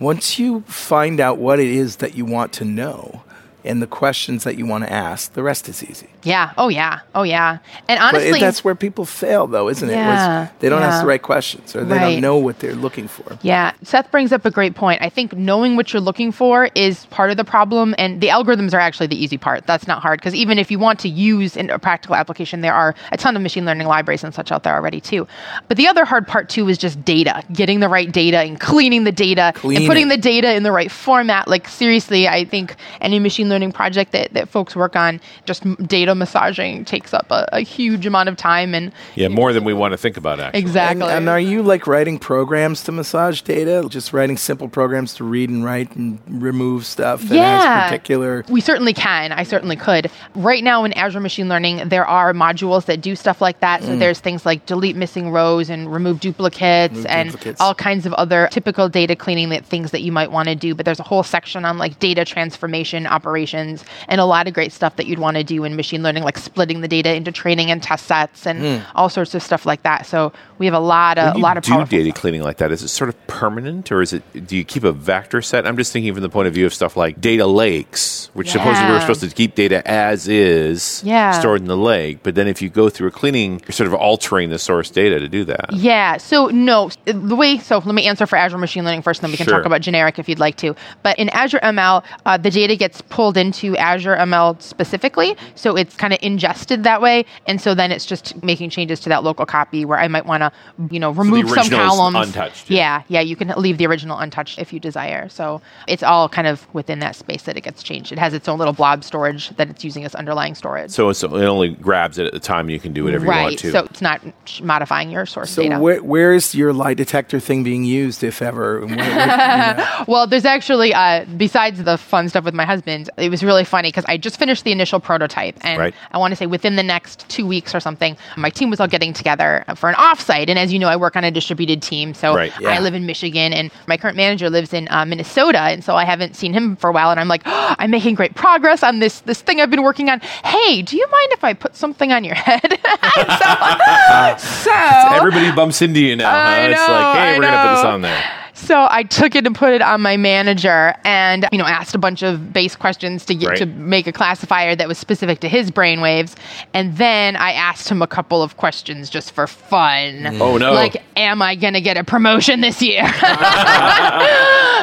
[0.00, 3.22] once you find out what it is that you want to know
[3.66, 6.08] and the questions that you want to ask, the rest is easy.
[6.22, 6.52] Yeah.
[6.56, 7.00] Oh yeah.
[7.14, 7.58] Oh yeah.
[7.88, 9.94] And honestly, it, that's where people fail, though, isn't it?
[9.94, 10.88] Was Yeah, they don't yeah.
[10.88, 12.12] ask the right questions or they Right.
[12.12, 13.38] don't know what they're looking for.
[13.42, 15.02] Yeah, Seth brings up a great point.
[15.02, 18.74] I think knowing what you're looking for is part of the problem, and the algorithms
[18.74, 19.66] are actually the easy part.
[19.66, 22.74] That's not hard because even if you want to use in a practical application, there
[22.74, 25.26] are a ton of machine learning libraries and such out there already too.
[25.68, 29.04] But the other hard part too is just data, getting the right data and cleaning
[29.04, 30.16] the data Clean and putting it.
[30.16, 31.48] the data in the right format.
[31.48, 36.14] Like seriously, I think any machine learning project that, that folks work on, just data
[36.14, 39.92] massaging takes up a, a huge amount of time and Yeah, more than we want
[39.92, 40.60] to think about, actually.
[40.60, 41.02] exactly.
[41.04, 43.86] And, and are you like writing programs to massage data?
[43.88, 47.80] Just writing simple programs to read and write and remove stuff that Yeah.
[47.80, 48.44] has particular.
[48.48, 49.32] We certainly can.
[49.32, 50.10] I certainly could.
[50.34, 53.82] Right now in Azure Machine Learning, there are modules that do stuff like that.
[53.82, 53.98] So mm.
[53.98, 57.60] there's things like delete missing rows and remove duplicates Remove and duplicates.
[57.60, 60.74] all kinds of other typical data cleaning that things that you might want to do.
[60.74, 64.72] But there's a whole section on like data transformation operations and a lot of great
[64.72, 67.70] stuff that you'd want to do in machine learning, like splitting the data into training
[67.70, 70.06] and test sets and all sorts of stuff like that.
[70.06, 72.14] So we have a lot of a lot of do data stuff.
[72.20, 74.46] cleaning like that, is it sort of permanent, or is it?
[74.46, 75.66] Do you keep a vector set?
[75.66, 78.84] I'm just thinking from the point of view of stuff like data lakes, which supposedly
[78.84, 78.92] we Yeah.
[78.94, 81.32] we're supposed to keep data as is, Yeah.
[81.32, 82.20] stored in the lake.
[82.22, 85.18] But then if you go through a cleaning, you're sort of altering the source data
[85.18, 85.72] to do that.
[85.72, 86.16] Yeah.
[86.18, 87.58] So no, the way.
[87.58, 89.56] So let me answer for Azure Machine Learning first, and then we can Sure.
[89.56, 90.74] talk about generic if you'd like to.
[91.02, 95.96] But in Azure ML, uh, the data gets pulled into Azure ML specifically, so it's
[95.96, 99.46] kind of ingested that way, and so then it's just making changes to that local
[99.46, 100.52] copy where I might want to,
[100.90, 102.26] you know, remove some original is columns.
[102.28, 102.76] untouched, yeah.
[102.76, 103.02] Yeah.
[103.08, 105.28] yeah, You can leave the original untouched if you desire.
[105.30, 108.12] So it's all kind of within that space that it gets changed.
[108.12, 110.90] It has its own little blob storage that it's using as underlying storage.
[110.90, 112.68] So it's, it only grabs it at the time.
[112.68, 113.42] You can do whatever you right.
[113.44, 113.70] want to.
[113.72, 114.20] So it's not
[114.62, 115.78] modifying your source So data.
[115.78, 118.80] where, where is your lie detector thing being used, if ever?
[118.86, 120.04] Where- where- you know?
[120.08, 123.88] Well, there's actually, uh, besides the fun stuff with my husband, it was really funny
[123.88, 125.56] because I just finished the initial prototype.
[125.62, 125.94] And Right.
[126.12, 128.86] I want to say within the next two weeks or something, my team was all
[128.88, 130.48] getting together for an offsite.
[130.48, 132.14] And as you know, I work on a distributed team.
[132.14, 132.52] So Right.
[132.60, 132.70] Yeah.
[132.70, 135.60] I live in Michigan and my current manager lives in uh, Minnesota.
[135.60, 137.10] And so I haven't seen him for a while.
[137.10, 140.10] And I'm like, oh, I'm making great progress on this, this thing I've been working
[140.10, 140.20] on.
[140.44, 142.60] Hey, do you mind if I put something on your head?
[142.70, 146.30] so, so Everybody bumps into you now.
[146.30, 146.68] Huh?
[146.70, 148.45] It's like, hey, I we're gonna put this on there.
[148.56, 151.98] So I took it and put it on my manager and, you know, asked a
[151.98, 153.58] bunch of base questions to get Right.
[153.58, 156.34] to make a classifier that was specific to his brainwaves.
[156.72, 160.22] And then I asked him a couple of questions just for fun.
[160.22, 160.40] Mm.
[160.40, 160.72] Oh, no.
[160.72, 163.02] Like, am I going to get a promotion this year?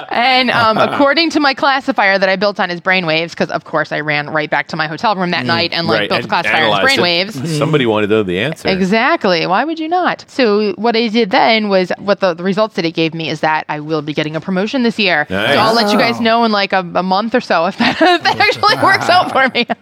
[0.10, 3.92] and um, according to my classifier that I built on his brainwaves, because of course
[3.92, 5.48] I ran right back to my hotel room that mm.
[5.48, 6.10] night and like right.
[6.10, 7.42] built a and classifier on his analyzed it.
[7.42, 7.56] brainwaves.
[7.56, 7.58] Mm.
[7.58, 8.70] Somebody wanted to know the answer.
[8.70, 9.48] Exactly.
[9.48, 10.26] Why would you not?
[10.28, 13.42] So what I did then was what the, the results that it gave me is
[13.42, 15.26] that I will be getting a promotion this year.
[15.30, 15.54] Nice.
[15.54, 17.92] So I'll let you guys know in like a, a month or so if that,
[18.02, 19.66] if that actually works out for me.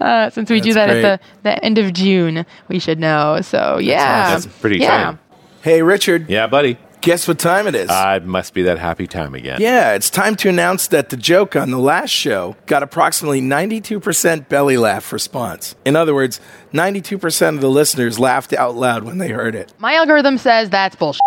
[0.00, 3.40] Uh, since we do that That's at the, the end of June, we should know.
[3.42, 5.10] So yeah, That's pretty yeah.
[5.10, 5.18] exciting.
[5.62, 6.28] hey, Richard.
[6.30, 6.78] Yeah, buddy.
[7.02, 7.90] Guess what time it is?
[7.90, 9.60] Uh, it must be that happy time again.
[9.60, 14.48] yeah, it's time to announce that the joke on the last show got approximately 92%
[14.48, 15.74] belly laugh response.
[15.84, 16.40] In other words,
[16.72, 19.72] 92% of the listeners laughed out loud when they heard it.
[19.78, 21.20] My algorithm says that's bullshit.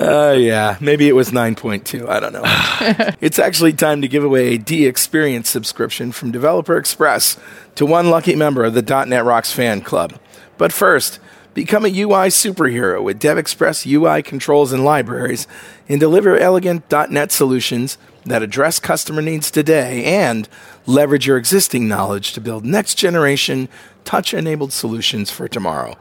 [0.00, 0.76] Oh, yeah.
[0.80, 2.08] Maybe it was 9.2.
[2.08, 2.42] I don't know.
[3.20, 7.38] it's actually time to give away a DXperience subscription from Developer Express
[7.74, 10.18] to one lucky member of the .NET Rocks fan club.
[10.56, 11.20] But first,
[11.54, 15.46] become a UI superhero with DevExpress UI controls and libraries
[15.88, 20.48] and deliver elegant .NET solutions that address customer needs today and
[20.86, 23.68] leverage your existing knowledge to build next-generation
[24.04, 25.96] touch-enabled solutions for tomorrow.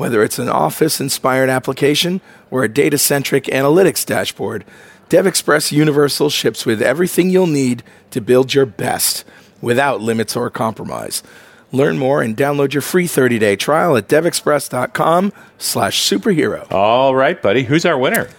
[0.00, 4.64] Whether it's an office inspired application or a data centric analytics dashboard,
[5.10, 7.82] DevExpress Universal ships with everything you'll need
[8.12, 9.26] to build your best
[9.60, 11.22] without limits or compromise.
[11.70, 16.66] Learn more and download your free 30-day trial at devexpress.com slash superhero.
[16.72, 17.64] All right, buddy.
[17.64, 18.30] Who's our winner?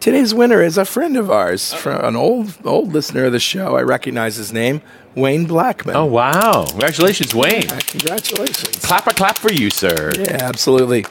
[0.00, 1.82] Today's winner is a friend of ours, uh-huh.
[1.82, 3.76] from an old old listener of the show.
[3.76, 4.80] I recognize his name,
[5.14, 5.94] Wayne Blackman.
[5.94, 6.64] Oh, wow.
[6.70, 7.68] Congratulations, Wayne.
[7.68, 8.76] Congratulations.
[8.76, 10.10] Clap a clap for you, sir.
[10.18, 11.04] Yeah, absolutely.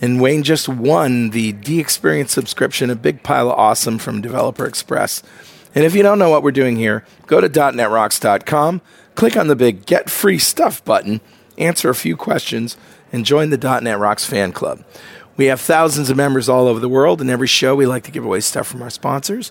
[0.00, 5.24] And Wayne just won the DXperience subscription, a big pile of awesome from Developer Express.
[5.74, 8.82] And if you don't know what we're doing here, go to .netrocks.com,
[9.16, 11.20] click on the big Get Free Stuff button,
[11.58, 12.76] answer a few questions,
[13.10, 14.84] and join the .NET Rocks fan club.
[15.36, 18.10] We have thousands of members all over the world, and every show we like to
[18.10, 19.50] give away stuff from our sponsors.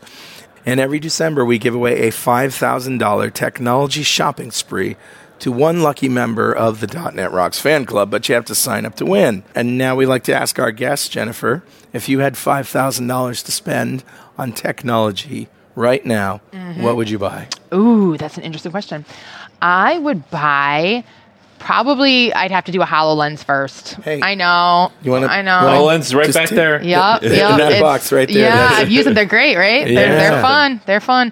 [0.66, 4.96] And every December we give away a $5,000 technology shopping spree
[5.40, 8.86] to one lucky member of the .NET Rocks fan club, but you have to sign
[8.86, 9.44] up to win.
[9.56, 11.64] And now we like to ask our guest, Jennifer,
[11.94, 14.04] if you had $5,000 to spend
[14.38, 16.96] on technology right now, what mm-hmm.
[16.96, 17.48] would you buy?
[17.74, 19.04] Ooh, that's an interesting question.
[19.64, 21.04] I would buy
[21.62, 23.94] probably I'd have to do a HoloLens first.
[24.04, 24.20] Hey.
[24.22, 24.92] I know.
[25.04, 25.52] You wanna- I know.
[25.52, 26.82] HoloLens right back take- there.
[26.84, 27.24] Yep, yep.
[27.24, 29.14] In that it's- box right there, Yeah, I've used them.
[29.14, 29.86] They're great, right?
[29.86, 30.30] They're, Yeah.
[30.32, 30.82] they're fun.
[30.86, 31.32] They're fun.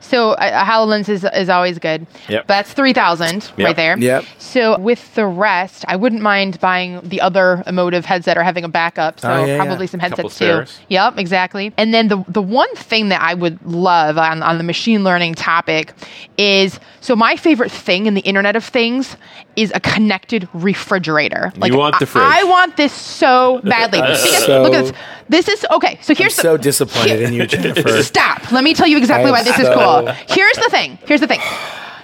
[0.00, 2.06] So a, a HoloLens is, is always good.
[2.28, 2.46] Yep.
[2.46, 3.66] But that's 3000 Yep.
[3.66, 3.98] right there.
[3.98, 4.24] Yep.
[4.38, 8.68] So with the rest, I wouldn't mind buying the other Emotiv headset or having a
[8.68, 9.18] backup.
[9.18, 9.90] So Oh, yeah, probably yeah.
[9.90, 10.44] some Couple headsets too.
[10.44, 10.78] spares.
[10.90, 11.72] Yep, exactly.
[11.76, 15.34] And then the the one thing that I would love on, on the machine learning
[15.34, 15.92] topic
[16.38, 19.16] is so my favorite thing in the Internet of Things
[19.56, 21.52] is a connected refrigerator.
[21.56, 22.24] want the I- fridge.
[22.24, 24.00] I want this so badly.
[24.06, 24.92] Because So- look at this.
[25.28, 25.98] This is okay.
[26.02, 28.02] So here's the, so disappointed in you, Jennifer.
[28.02, 28.52] Stop.
[28.52, 30.06] Let me tell you exactly why am this is cool.
[30.28, 30.98] Here's the thing.
[31.06, 31.40] Here's the thing.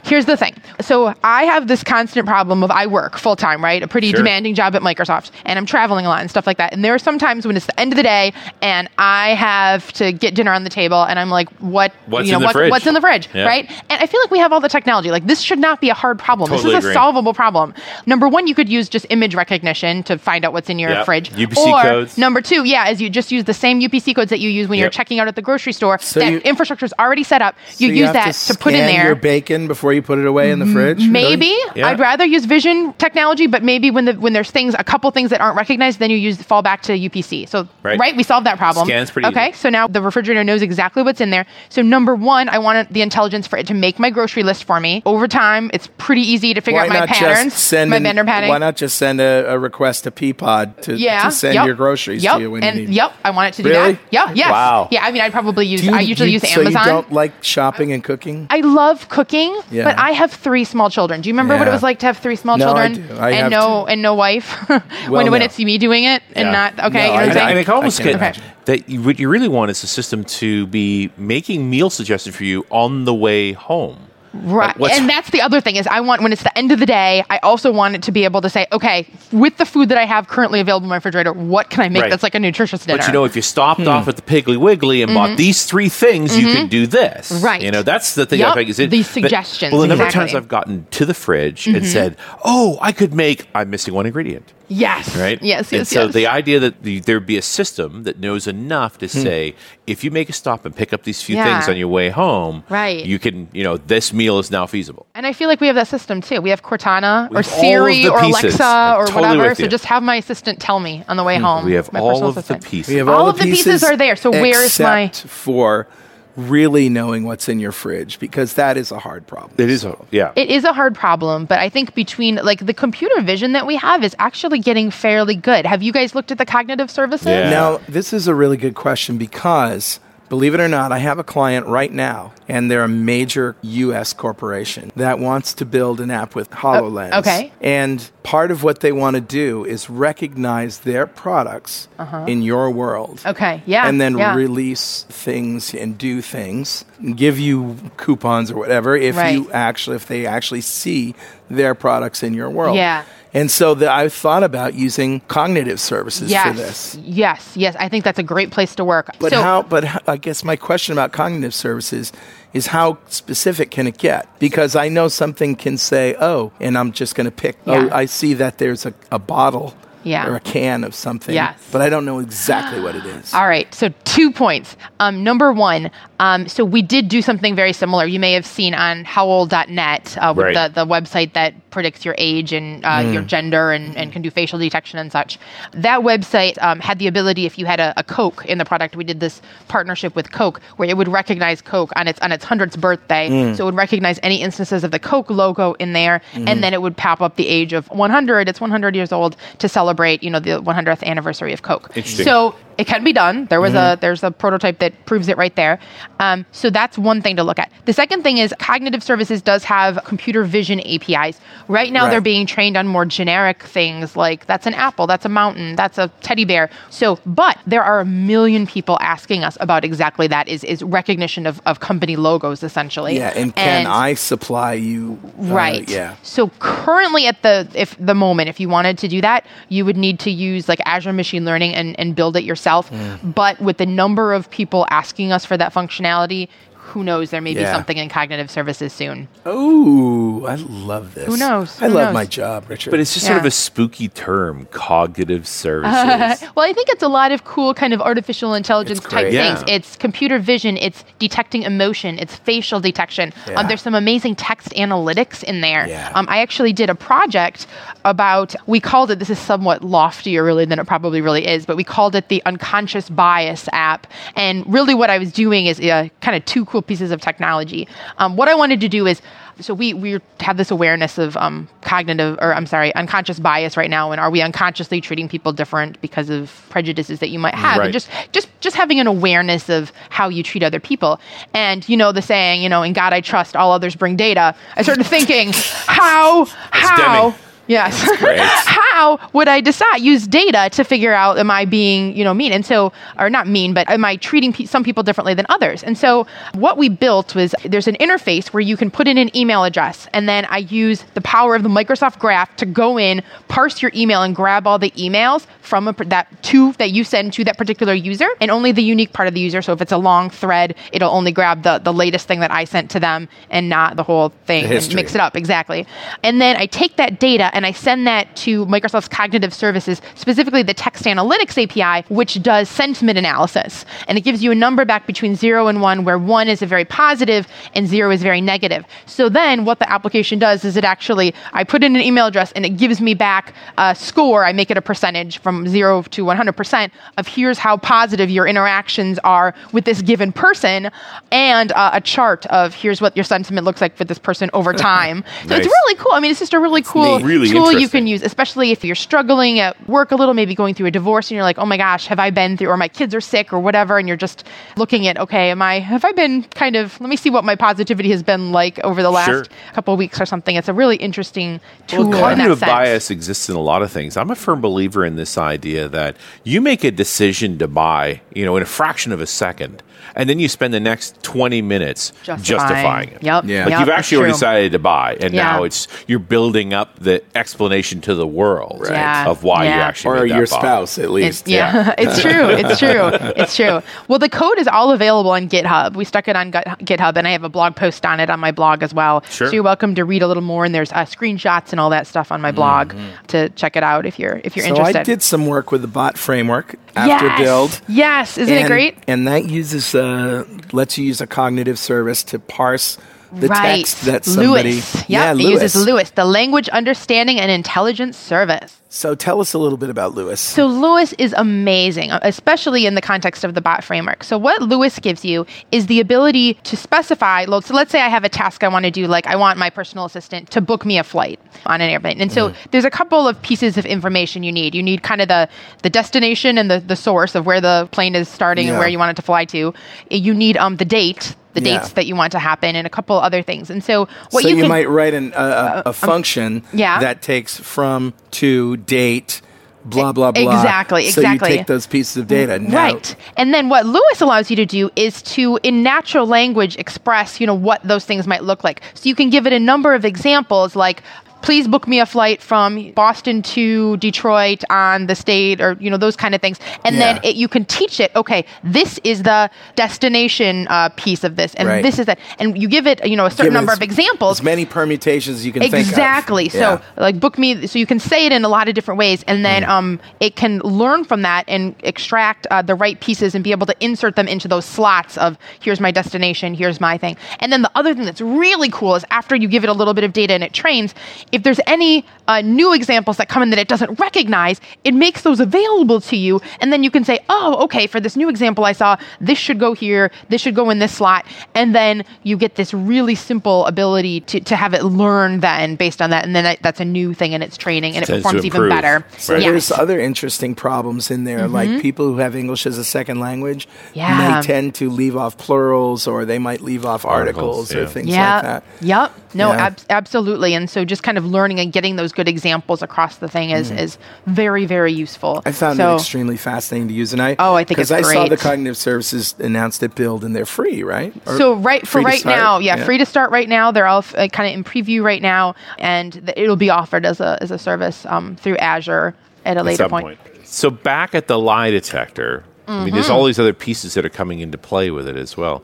[0.04, 0.54] Here's the thing.
[0.80, 3.82] So I have this constant problem of I work full time, right?
[3.82, 4.18] A pretty Sure.
[4.18, 6.72] demanding job at Microsoft, and I'm traveling a lot and stuff like that.
[6.72, 9.92] And there are some times when it's the end of the day, and I have
[9.94, 11.92] to get dinner on the table, and I'm like, what?
[12.06, 12.70] What's you know, in the what's, fridge?
[12.70, 13.46] what's in the fridge, Yeah.
[13.46, 13.70] right?
[13.90, 15.10] And I feel like we have all the technology.
[15.10, 16.50] Like this should not be a hard problem.
[16.50, 17.72] Totally this is a solvable problem.
[18.06, 21.04] Number one, you could use just image recognition to find out what's in your Yep.
[21.06, 21.30] fridge.
[21.30, 22.18] UPC or codes.
[22.18, 24.78] number two, yeah, is you just use the same UPC codes that you use when
[24.80, 25.98] you're checking out at the grocery store.
[26.00, 27.54] So that infrastructure is already set up.
[27.78, 29.04] You So use have that to, put in there.
[29.06, 30.98] your bacon before you put it away in the fridge.
[31.00, 31.12] Mm-hmm.
[31.12, 31.36] really?
[31.36, 31.88] Maybe Yeah.
[31.88, 35.30] I'd rather use vision technology, but maybe when the when there's things, a couple things
[35.30, 37.48] that aren't recognized, then you use fall back to UPC.
[37.48, 37.98] So Right.
[37.98, 38.86] right, we solved that problem.
[38.86, 39.50] Scan's pretty okay.
[39.50, 39.58] easy.
[39.58, 41.46] So now the refrigerator knows exactly what's in there.
[41.68, 44.78] So number one, I want the intelligence for it to make my grocery list for
[44.80, 45.02] me.
[45.06, 47.98] Over time, it's pretty easy to figure Why out my not patterns, just send my
[47.98, 48.48] vendor pattern.
[48.48, 51.74] Why not just send a, a request to Peapod to, yeah, to send yep, your
[51.74, 52.94] groceries yep, to you when and you need?
[52.94, 53.92] yep, I want it to do Really?
[53.92, 54.00] that.
[54.10, 54.50] Yeah, yes.
[54.50, 54.88] Wow.
[54.90, 55.84] Yeah, I mean, I'd probably use.
[55.84, 56.84] You- I usually you- use so Amazon.
[56.84, 58.46] you don't like shopping and cooking?
[58.50, 59.81] I love cooking, Yeah.
[59.84, 61.20] But I have three small children.
[61.20, 61.74] Do you remember what it Yeah.
[61.74, 63.14] was like to have three small No, I children do.
[63.16, 63.88] I and no two.
[63.92, 64.48] and no wife?
[64.68, 65.44] when Well, when no.
[65.46, 66.52] it's me doing it and Yeah.
[66.52, 66.98] not okay.
[66.98, 67.42] No, you know I what I'm And, don't.
[67.42, 67.58] I, saying?
[67.58, 68.44] and I almost I get can't imagine.
[68.66, 72.44] that you, what you really want is a system to be making meal suggestions for
[72.44, 73.98] you on the way home.
[74.34, 74.78] Right.
[74.78, 76.86] Like, and that's the other thing is I want when it's the end of the
[76.86, 79.98] day, I also want it to be able to say, okay, with the food that
[79.98, 82.10] I have currently available in my refrigerator, what can I make Right.
[82.10, 82.98] that's like a nutritious dinner?
[82.98, 83.88] But you know, if you stopped hmm.
[83.88, 85.36] off at the Piggly Wiggly and bought mm-hmm.
[85.36, 86.62] these three things, you mm-hmm.
[86.62, 87.30] could do this.
[87.30, 87.44] Mm-hmm.
[87.44, 87.62] Right.
[87.62, 88.40] You know, that's the thing.
[88.40, 90.86] Yup, I think is it, these but- suggestions, Well, the number of times I've gotten
[90.92, 91.86] to the fridge and mm-hmm.
[91.86, 94.52] said, "Oh, I could make." I'm missing one ingredient.
[94.72, 95.16] Yes.
[95.16, 95.40] Right.
[95.42, 95.70] Yes.
[95.72, 95.88] And Yes.
[95.90, 96.14] so yes.
[96.14, 99.54] the idea that the, there'd be a system that knows enough to say,
[99.86, 101.42] if you make a stop and pick up these few Hmm.
[101.46, 101.58] Yeah.
[101.60, 103.04] things on your way home, Right.
[103.04, 105.06] You can, you know, this meal is now feasible.
[105.14, 106.40] And I feel like we have that system too.
[106.40, 108.42] We have Cortana We or have all of Siri the or pieces.
[108.44, 109.48] Alexa I'm or totally whatever.
[109.50, 109.68] with So you.
[109.68, 111.64] just have my assistant tell me on the way home.
[111.64, 112.64] We have my all personal of the assistant.
[112.64, 112.92] pieces.
[112.92, 115.88] We have All all, of the pieces are there, so where's my- except for
[116.36, 119.52] really knowing what's in your fridge because that is a hard problem.
[119.58, 120.32] It is, a, yeah.
[120.36, 123.76] It is a hard problem, but I think between like the computer vision that we
[123.76, 125.66] have is actually getting fairly good.
[125.66, 127.26] Have you guys looked at the cognitive services?
[127.26, 127.50] Yeah.
[127.50, 130.00] Now, this is a really good question because
[130.32, 134.14] Believe it or not, I have a client right now, and they're a major U.S.
[134.14, 137.12] corporation that wants to build an app with HoloLens.
[137.18, 137.52] okay.
[137.60, 141.86] And part of what they want to do is recognize their products
[142.26, 143.18] in your world.
[143.20, 143.30] Uh-huh.
[143.32, 144.34] Okay, yeah, And then yeah.
[144.34, 149.34] release things and do things, and give you coupons or whatever if Right.
[149.34, 151.14] you actually if they actually see
[151.50, 152.76] their products in your world.
[152.76, 153.04] Yeah.
[153.34, 156.94] And so the, I thought about using cognitive services yes, for this.
[156.96, 157.74] yes, yes.
[157.78, 159.10] I think that's a great place to work.
[159.18, 159.62] But so, how?
[159.62, 162.12] But how, I guess my question about cognitive services
[162.52, 164.28] is how specific can it get?
[164.38, 167.56] Because I know something can say, "Oh," and I'm just going to pick.
[167.66, 170.26] Oh, I see that there's a, a bottle Yeah.
[170.28, 171.34] or a can of something.
[171.34, 171.58] Yes.
[171.72, 173.32] But I don't know exactly what it is.
[173.34, 174.76] All right, so two points.
[175.00, 178.04] Um, number one, um, so we did do something very similar.
[178.06, 180.74] You may have seen on howold.net, uh, with Right.
[180.74, 183.12] the, the website that predicts your age and uh, Mm.
[183.14, 185.38] your gender and, and can do facial detection and such.
[185.72, 188.94] That website um, had the ability, if you had a, a Coke in the product,
[188.94, 192.44] we did this partnership with Coke where it would recognize Coke on its on its
[192.44, 193.28] hundredth birthday.
[193.30, 193.56] Mm.
[193.56, 196.48] So it would recognize any instances of the Coke logo in there, Mm-hmm.
[196.48, 198.48] and then it would pop up the age of 100.
[198.48, 199.91] It's 100 years old to celebrate,
[200.22, 201.90] you know, the 100th anniversary of Coke.
[202.04, 203.46] So it can be done.
[203.46, 203.92] There was Mm-hmm.
[203.94, 205.78] a there's a prototype that proves it right there.
[206.20, 207.70] Um, so that's one thing to look at.
[207.86, 211.40] The second thing is cognitive services does have computer vision APIs.
[211.68, 212.10] Right now Right.
[212.10, 215.98] they're being trained on more generic things like that's an apple, that's a mountain, that's
[215.98, 216.70] a teddy bear.
[216.90, 221.46] So, but there are a million people asking us about exactly that is is recognition
[221.46, 223.16] of, of company logos essentially.
[223.16, 225.18] Yeah, and can I supply you?
[225.24, 225.88] uh, Right.
[225.88, 226.16] yeah.
[226.22, 229.96] So currently at the if the moment, if you wanted to do that, you would
[229.96, 232.61] need to use like Azure Machine Learning and, and build it yourself.
[232.64, 233.34] Mm.
[233.34, 236.48] But with the number of people asking us for that functionality,
[236.82, 237.30] who knows?
[237.30, 239.28] There may be something in cognitive services soon.
[239.46, 241.26] Oh, I love this.
[241.26, 241.80] Who knows?
[241.80, 242.14] I Who love knows?
[242.14, 242.90] my job, Richard.
[242.90, 246.44] But it's just sort of a spooky term, cognitive services.
[246.54, 249.32] well, I think it's a lot of cool kind of artificial intelligence type great.
[249.32, 249.62] things.
[249.68, 253.32] It's computer vision, it's detecting emotion, it's facial detection.
[253.46, 253.60] Yeah.
[253.60, 255.86] Um, there's some amazing text analytics in there.
[255.88, 256.10] Yeah.
[256.14, 257.66] Um, I actually did a project
[258.04, 261.76] about, we called it, this is somewhat loftier really than it probably really is, but
[261.76, 264.06] we called it the unconscious bias app.
[264.36, 267.86] And really what I was doing is uh, kind of two cool pieces of technology.
[268.18, 269.20] Um, what I wanted to do is,
[269.60, 273.90] so we we have this awareness of um, cognitive or I'm sorry unconscious bias right
[273.90, 277.76] now and are we unconsciously treating people different because of prejudices that you might have
[277.78, 277.84] Right.
[277.84, 281.20] and just just just having an awareness of how you treat other people
[281.52, 284.54] and you know the saying you know in God I trust all others bring data
[284.74, 285.52] I started thinking
[285.86, 286.96] how how
[287.28, 287.38] Deming.
[287.68, 288.02] Yes.
[288.18, 288.40] great.
[288.92, 292.52] How would I decide use data to figure out am I being you know mean?
[292.52, 295.82] And so or not mean but am I treating pe- some people differently than others?
[295.82, 299.34] And so what we built was there's an interface where you can put in an
[299.34, 303.22] email address and then I use the power of the Microsoft Graph to go in
[303.48, 307.32] parse your email and grab all the emails from a, that to that you send
[307.32, 309.62] to that particular user and only the unique part of the user.
[309.62, 312.64] So if it's a long thread it'll only grab the the latest thing that I
[312.64, 315.34] sent to them and not the whole thing and mix it up.
[315.34, 315.86] Exactly.
[316.22, 320.62] And then I take that data and I send that to Microsoft's cognitive services, specifically
[320.62, 323.84] the text analytics API, which does sentiment analysis.
[324.08, 326.66] And it gives you a number back between zero and one, where one is a
[326.66, 328.84] very positive and zero is very negative.
[329.06, 332.52] So then what the application does is it actually, I put in an email address
[332.52, 334.44] and it gives me back a score.
[334.44, 339.18] I make it a percentage from zero to 100% of here's how positive your interactions
[339.24, 340.90] are with this given person
[341.30, 344.72] and uh, a chart of here's what your sentiment looks like for this person over
[344.82, 345.24] time.
[345.46, 346.12] So it's really cool.
[346.12, 347.20] I mean, it's just a really cool.
[347.20, 350.74] Really tool you can use, especially if you're struggling at work a little, maybe going
[350.74, 352.88] through a divorce, and you're like, oh my gosh, have I been through, or my
[352.88, 354.44] kids are sick, or whatever, and you're just
[354.76, 357.54] looking at, okay, am I, have I been kind of, let me see what my
[357.54, 359.44] positivity has been like over the last Sure.
[359.74, 360.56] couple of weeks or something.
[360.56, 361.98] It's a really interesting tool.
[361.98, 362.70] Well, in that cognitive sense.
[362.70, 364.16] bias exists in a lot of things.
[364.16, 368.44] I'm a firm believer in this idea that you make a decision to buy, you
[368.44, 369.82] know, in a fraction of a second,
[370.16, 372.42] and then you spend the next 20 minutes Justifying.
[372.42, 373.22] justifying, it.
[373.22, 373.44] Yep.
[373.44, 373.64] Yeah.
[373.64, 375.42] Like Yep, you've actually already decided to buy, and Yeah.
[375.44, 378.92] now it's you're building up the explanation to the world Right.
[378.92, 379.26] Yeah.
[379.28, 380.58] of why you actually or made that your buy.
[380.58, 381.48] spouse, at It's, least.
[381.48, 382.48] yeah, it's true.
[382.48, 383.10] It's true.
[383.36, 383.82] It's true.
[384.08, 385.94] Well, the code is all available on GitHub.
[385.94, 388.52] We stuck it on GitHub, and I have a blog post on it on my
[388.52, 389.22] blog as well.
[389.30, 389.48] Sure.
[389.48, 392.06] So you're welcome to read a little more, and there's uh, screenshots and all that
[392.06, 392.94] stuff on my blog
[393.28, 394.74] to check it out if you're if you're Mm-hmm.
[394.76, 395.00] So interested.
[395.00, 397.40] I did some work with the bot framework after yes.
[397.40, 397.80] build.
[397.88, 398.96] Yes, isn't it great?
[399.08, 402.96] And that uses uh, lets you use a cognitive service to parse
[403.32, 403.78] the right.
[403.78, 404.74] text that somebody.
[404.74, 404.94] LUIS.
[404.94, 405.06] Yep.
[405.08, 405.62] Yeah, LUIS.
[405.62, 408.82] uses LUIS, the Language Understanding and Intelligence Service.
[408.94, 410.38] So tell us a little bit about LUIS.
[410.38, 414.22] So LUIS is amazing, uh, especially in the context of the bot framework.
[414.22, 417.46] So what LUIS gives you is the ability to specify.
[417.46, 419.70] So let's say I have a task I want to do, like I want my
[419.70, 422.20] personal assistant to book me a flight on an airplane.
[422.20, 424.74] And so there's a couple of pieces of information you need.
[424.74, 425.48] You need kind of the
[425.82, 428.98] the destination and the the source of where the plane is starting and where you
[428.98, 429.72] want it to fly to.
[430.10, 431.34] You need um the date.
[431.54, 431.78] The Yeah.
[431.78, 433.68] dates that you want to happen, and a couple other things.
[433.68, 435.94] And so, what so you, you, can, might write an, a, a, uh, a um,
[435.94, 436.98] function yeah.
[437.00, 439.42] that takes from to date
[439.84, 440.42] blah blah blah.
[440.42, 441.38] Exactly, exactly.
[441.38, 442.58] So you take those pieces of data.
[442.58, 443.16] Now, Right.
[443.36, 447.46] And then what LUIS allows you to do is to, in natural language, express, you
[447.46, 448.82] know, what those things might look like.
[448.94, 451.02] So you can give it a number of examples like,
[451.42, 455.96] please book me a flight from Boston to Detroit on the state or, you know,
[455.96, 456.58] those kind of things.
[456.84, 461.36] And then it, you can teach it, okay, this is the destination uh, piece of
[461.36, 461.54] this.
[461.54, 461.82] And Right.
[461.82, 462.18] this is that.
[462.38, 464.38] And you give it, you know, a certain Give number as- of examples.
[464.40, 465.80] As many permutations as you can think of.
[465.80, 466.48] Exactly.
[466.48, 469.22] So like book me so you can say it in a lot of different ways
[469.26, 469.42] and Mm.
[469.42, 473.50] then um it can learn from that and extract uh, the right pieces and be
[473.52, 477.16] able to insert them into those slots of here's my destination, here's my thing.
[477.40, 479.94] And then the other thing that's really cool is after you give it a little
[479.94, 480.94] bit of data and it trains,
[481.32, 485.22] if there's any uh, new examples that come in that it doesn't recognize, it makes
[485.22, 488.64] those available to you and then you can say, "Oh, okay, for this new example
[488.64, 492.36] I saw, this should go here, this should go in this slot." And then you
[492.36, 496.36] get this really simple ability to, to have it learn then based on that and
[496.36, 498.68] then that, that's a new thing in its training and it Tends to performs even
[498.68, 499.04] better.
[499.18, 499.44] So Yes.
[499.44, 503.66] there's other interesting problems in there, like people who have English as a second language
[503.66, 503.98] Mm-hmm.
[503.98, 504.36] Yeah.
[504.40, 508.08] may tend to leave off plurals or they might leave off Articles, articles, or things
[508.08, 508.34] yeah.
[508.34, 508.64] like that.
[508.80, 509.12] Yep.
[509.34, 509.66] No, Yeah.
[509.66, 510.54] ab- absolutely.
[510.54, 513.70] And so just kind of learning and getting those good examples across the thing is,
[513.70, 515.36] is very, very useful.
[515.36, 515.42] Mm.
[515.46, 518.08] I found so, it extremely fascinating to use, and I Oh, I think it's because
[518.08, 521.14] I saw the cognitive services announced at Build, and they're free, right?
[521.26, 523.70] Or So right for right now, yeah, free to start right now.
[523.72, 527.20] They're all uh, kind of in preview right now, and th- it'll be offered as
[527.20, 529.14] a as a service um, through Azure
[529.44, 530.18] at a at later some point.
[530.18, 530.46] point.
[530.46, 533.14] So back at the lie detector, I mean, there's Mm-hmm.
[533.14, 535.62] all these other pieces that are coming into play with it as well.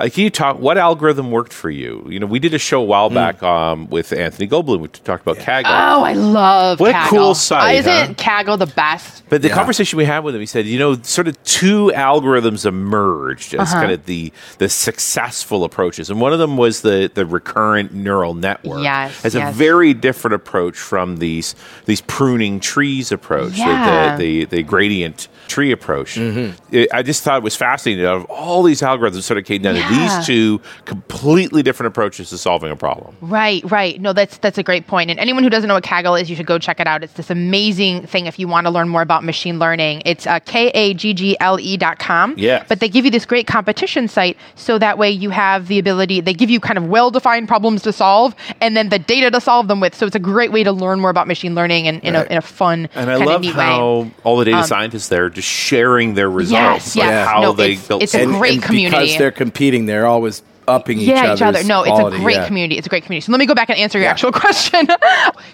[0.00, 0.58] Uh, can you talk?
[0.58, 2.06] What algorithm worked for you?
[2.08, 3.14] You know, we did a show a while Mm.
[3.14, 4.80] back um, with Anthony Goldbloom.
[4.80, 5.64] We talked about Kaggle.
[5.66, 8.14] Oh, I love What a cool site, Isn't huh?
[8.14, 9.24] Kaggle the best?
[9.28, 9.54] But the Yeah.
[9.54, 13.60] conversation we had with him, he said, you know, sort of two algorithms emerged as
[13.72, 13.80] Uh-huh.
[13.80, 18.32] kind of the the successful approaches, and one of them was the the recurrent neural
[18.34, 18.82] network.
[18.82, 24.16] Yes, as a very different approach from these these pruning trees approach, the- Yeah.
[24.16, 26.14] the, the the gradient tree approach.
[26.14, 26.52] Mm-hmm.
[26.74, 28.06] It- I just thought it was fascinating.
[28.06, 29.89] Out of all these algorithms, sort of came down to Yeah.
[29.90, 33.16] These two completely different approaches to solving a problem.
[33.20, 34.00] Right, right.
[34.00, 35.10] No, that's that's a great point.
[35.10, 37.02] And anyone who doesn't know what Kaggle is, you should go check it out.
[37.02, 40.02] It's this amazing thing if you want to learn more about machine learning.
[40.04, 42.34] It's uh, K A G G L E dot com.
[42.36, 42.66] Yes.
[42.68, 46.20] But they give you this great competition site so that way you have the ability,
[46.20, 49.40] they give you kind of well defined problems to solve and then the data to
[49.40, 49.94] solve them with.
[49.94, 52.26] So it's a great way to learn more about machine learning and in, Right.
[52.26, 54.10] a, in a fun, And I love of neat how way.
[54.24, 57.28] all the data scientists there are just sharing their results, Yes, like yes.
[57.28, 58.38] how No, they it's- built it's a something.
[58.38, 58.96] great and community.
[59.04, 59.79] because they're competing.
[59.86, 61.64] They're always upping yeah, other's each other.
[61.64, 62.46] No, it's a great yeah.
[62.46, 62.78] community.
[62.78, 63.26] It's a great community.
[63.26, 64.10] So let me go back and answer your Yeah.
[64.12, 64.86] actual question.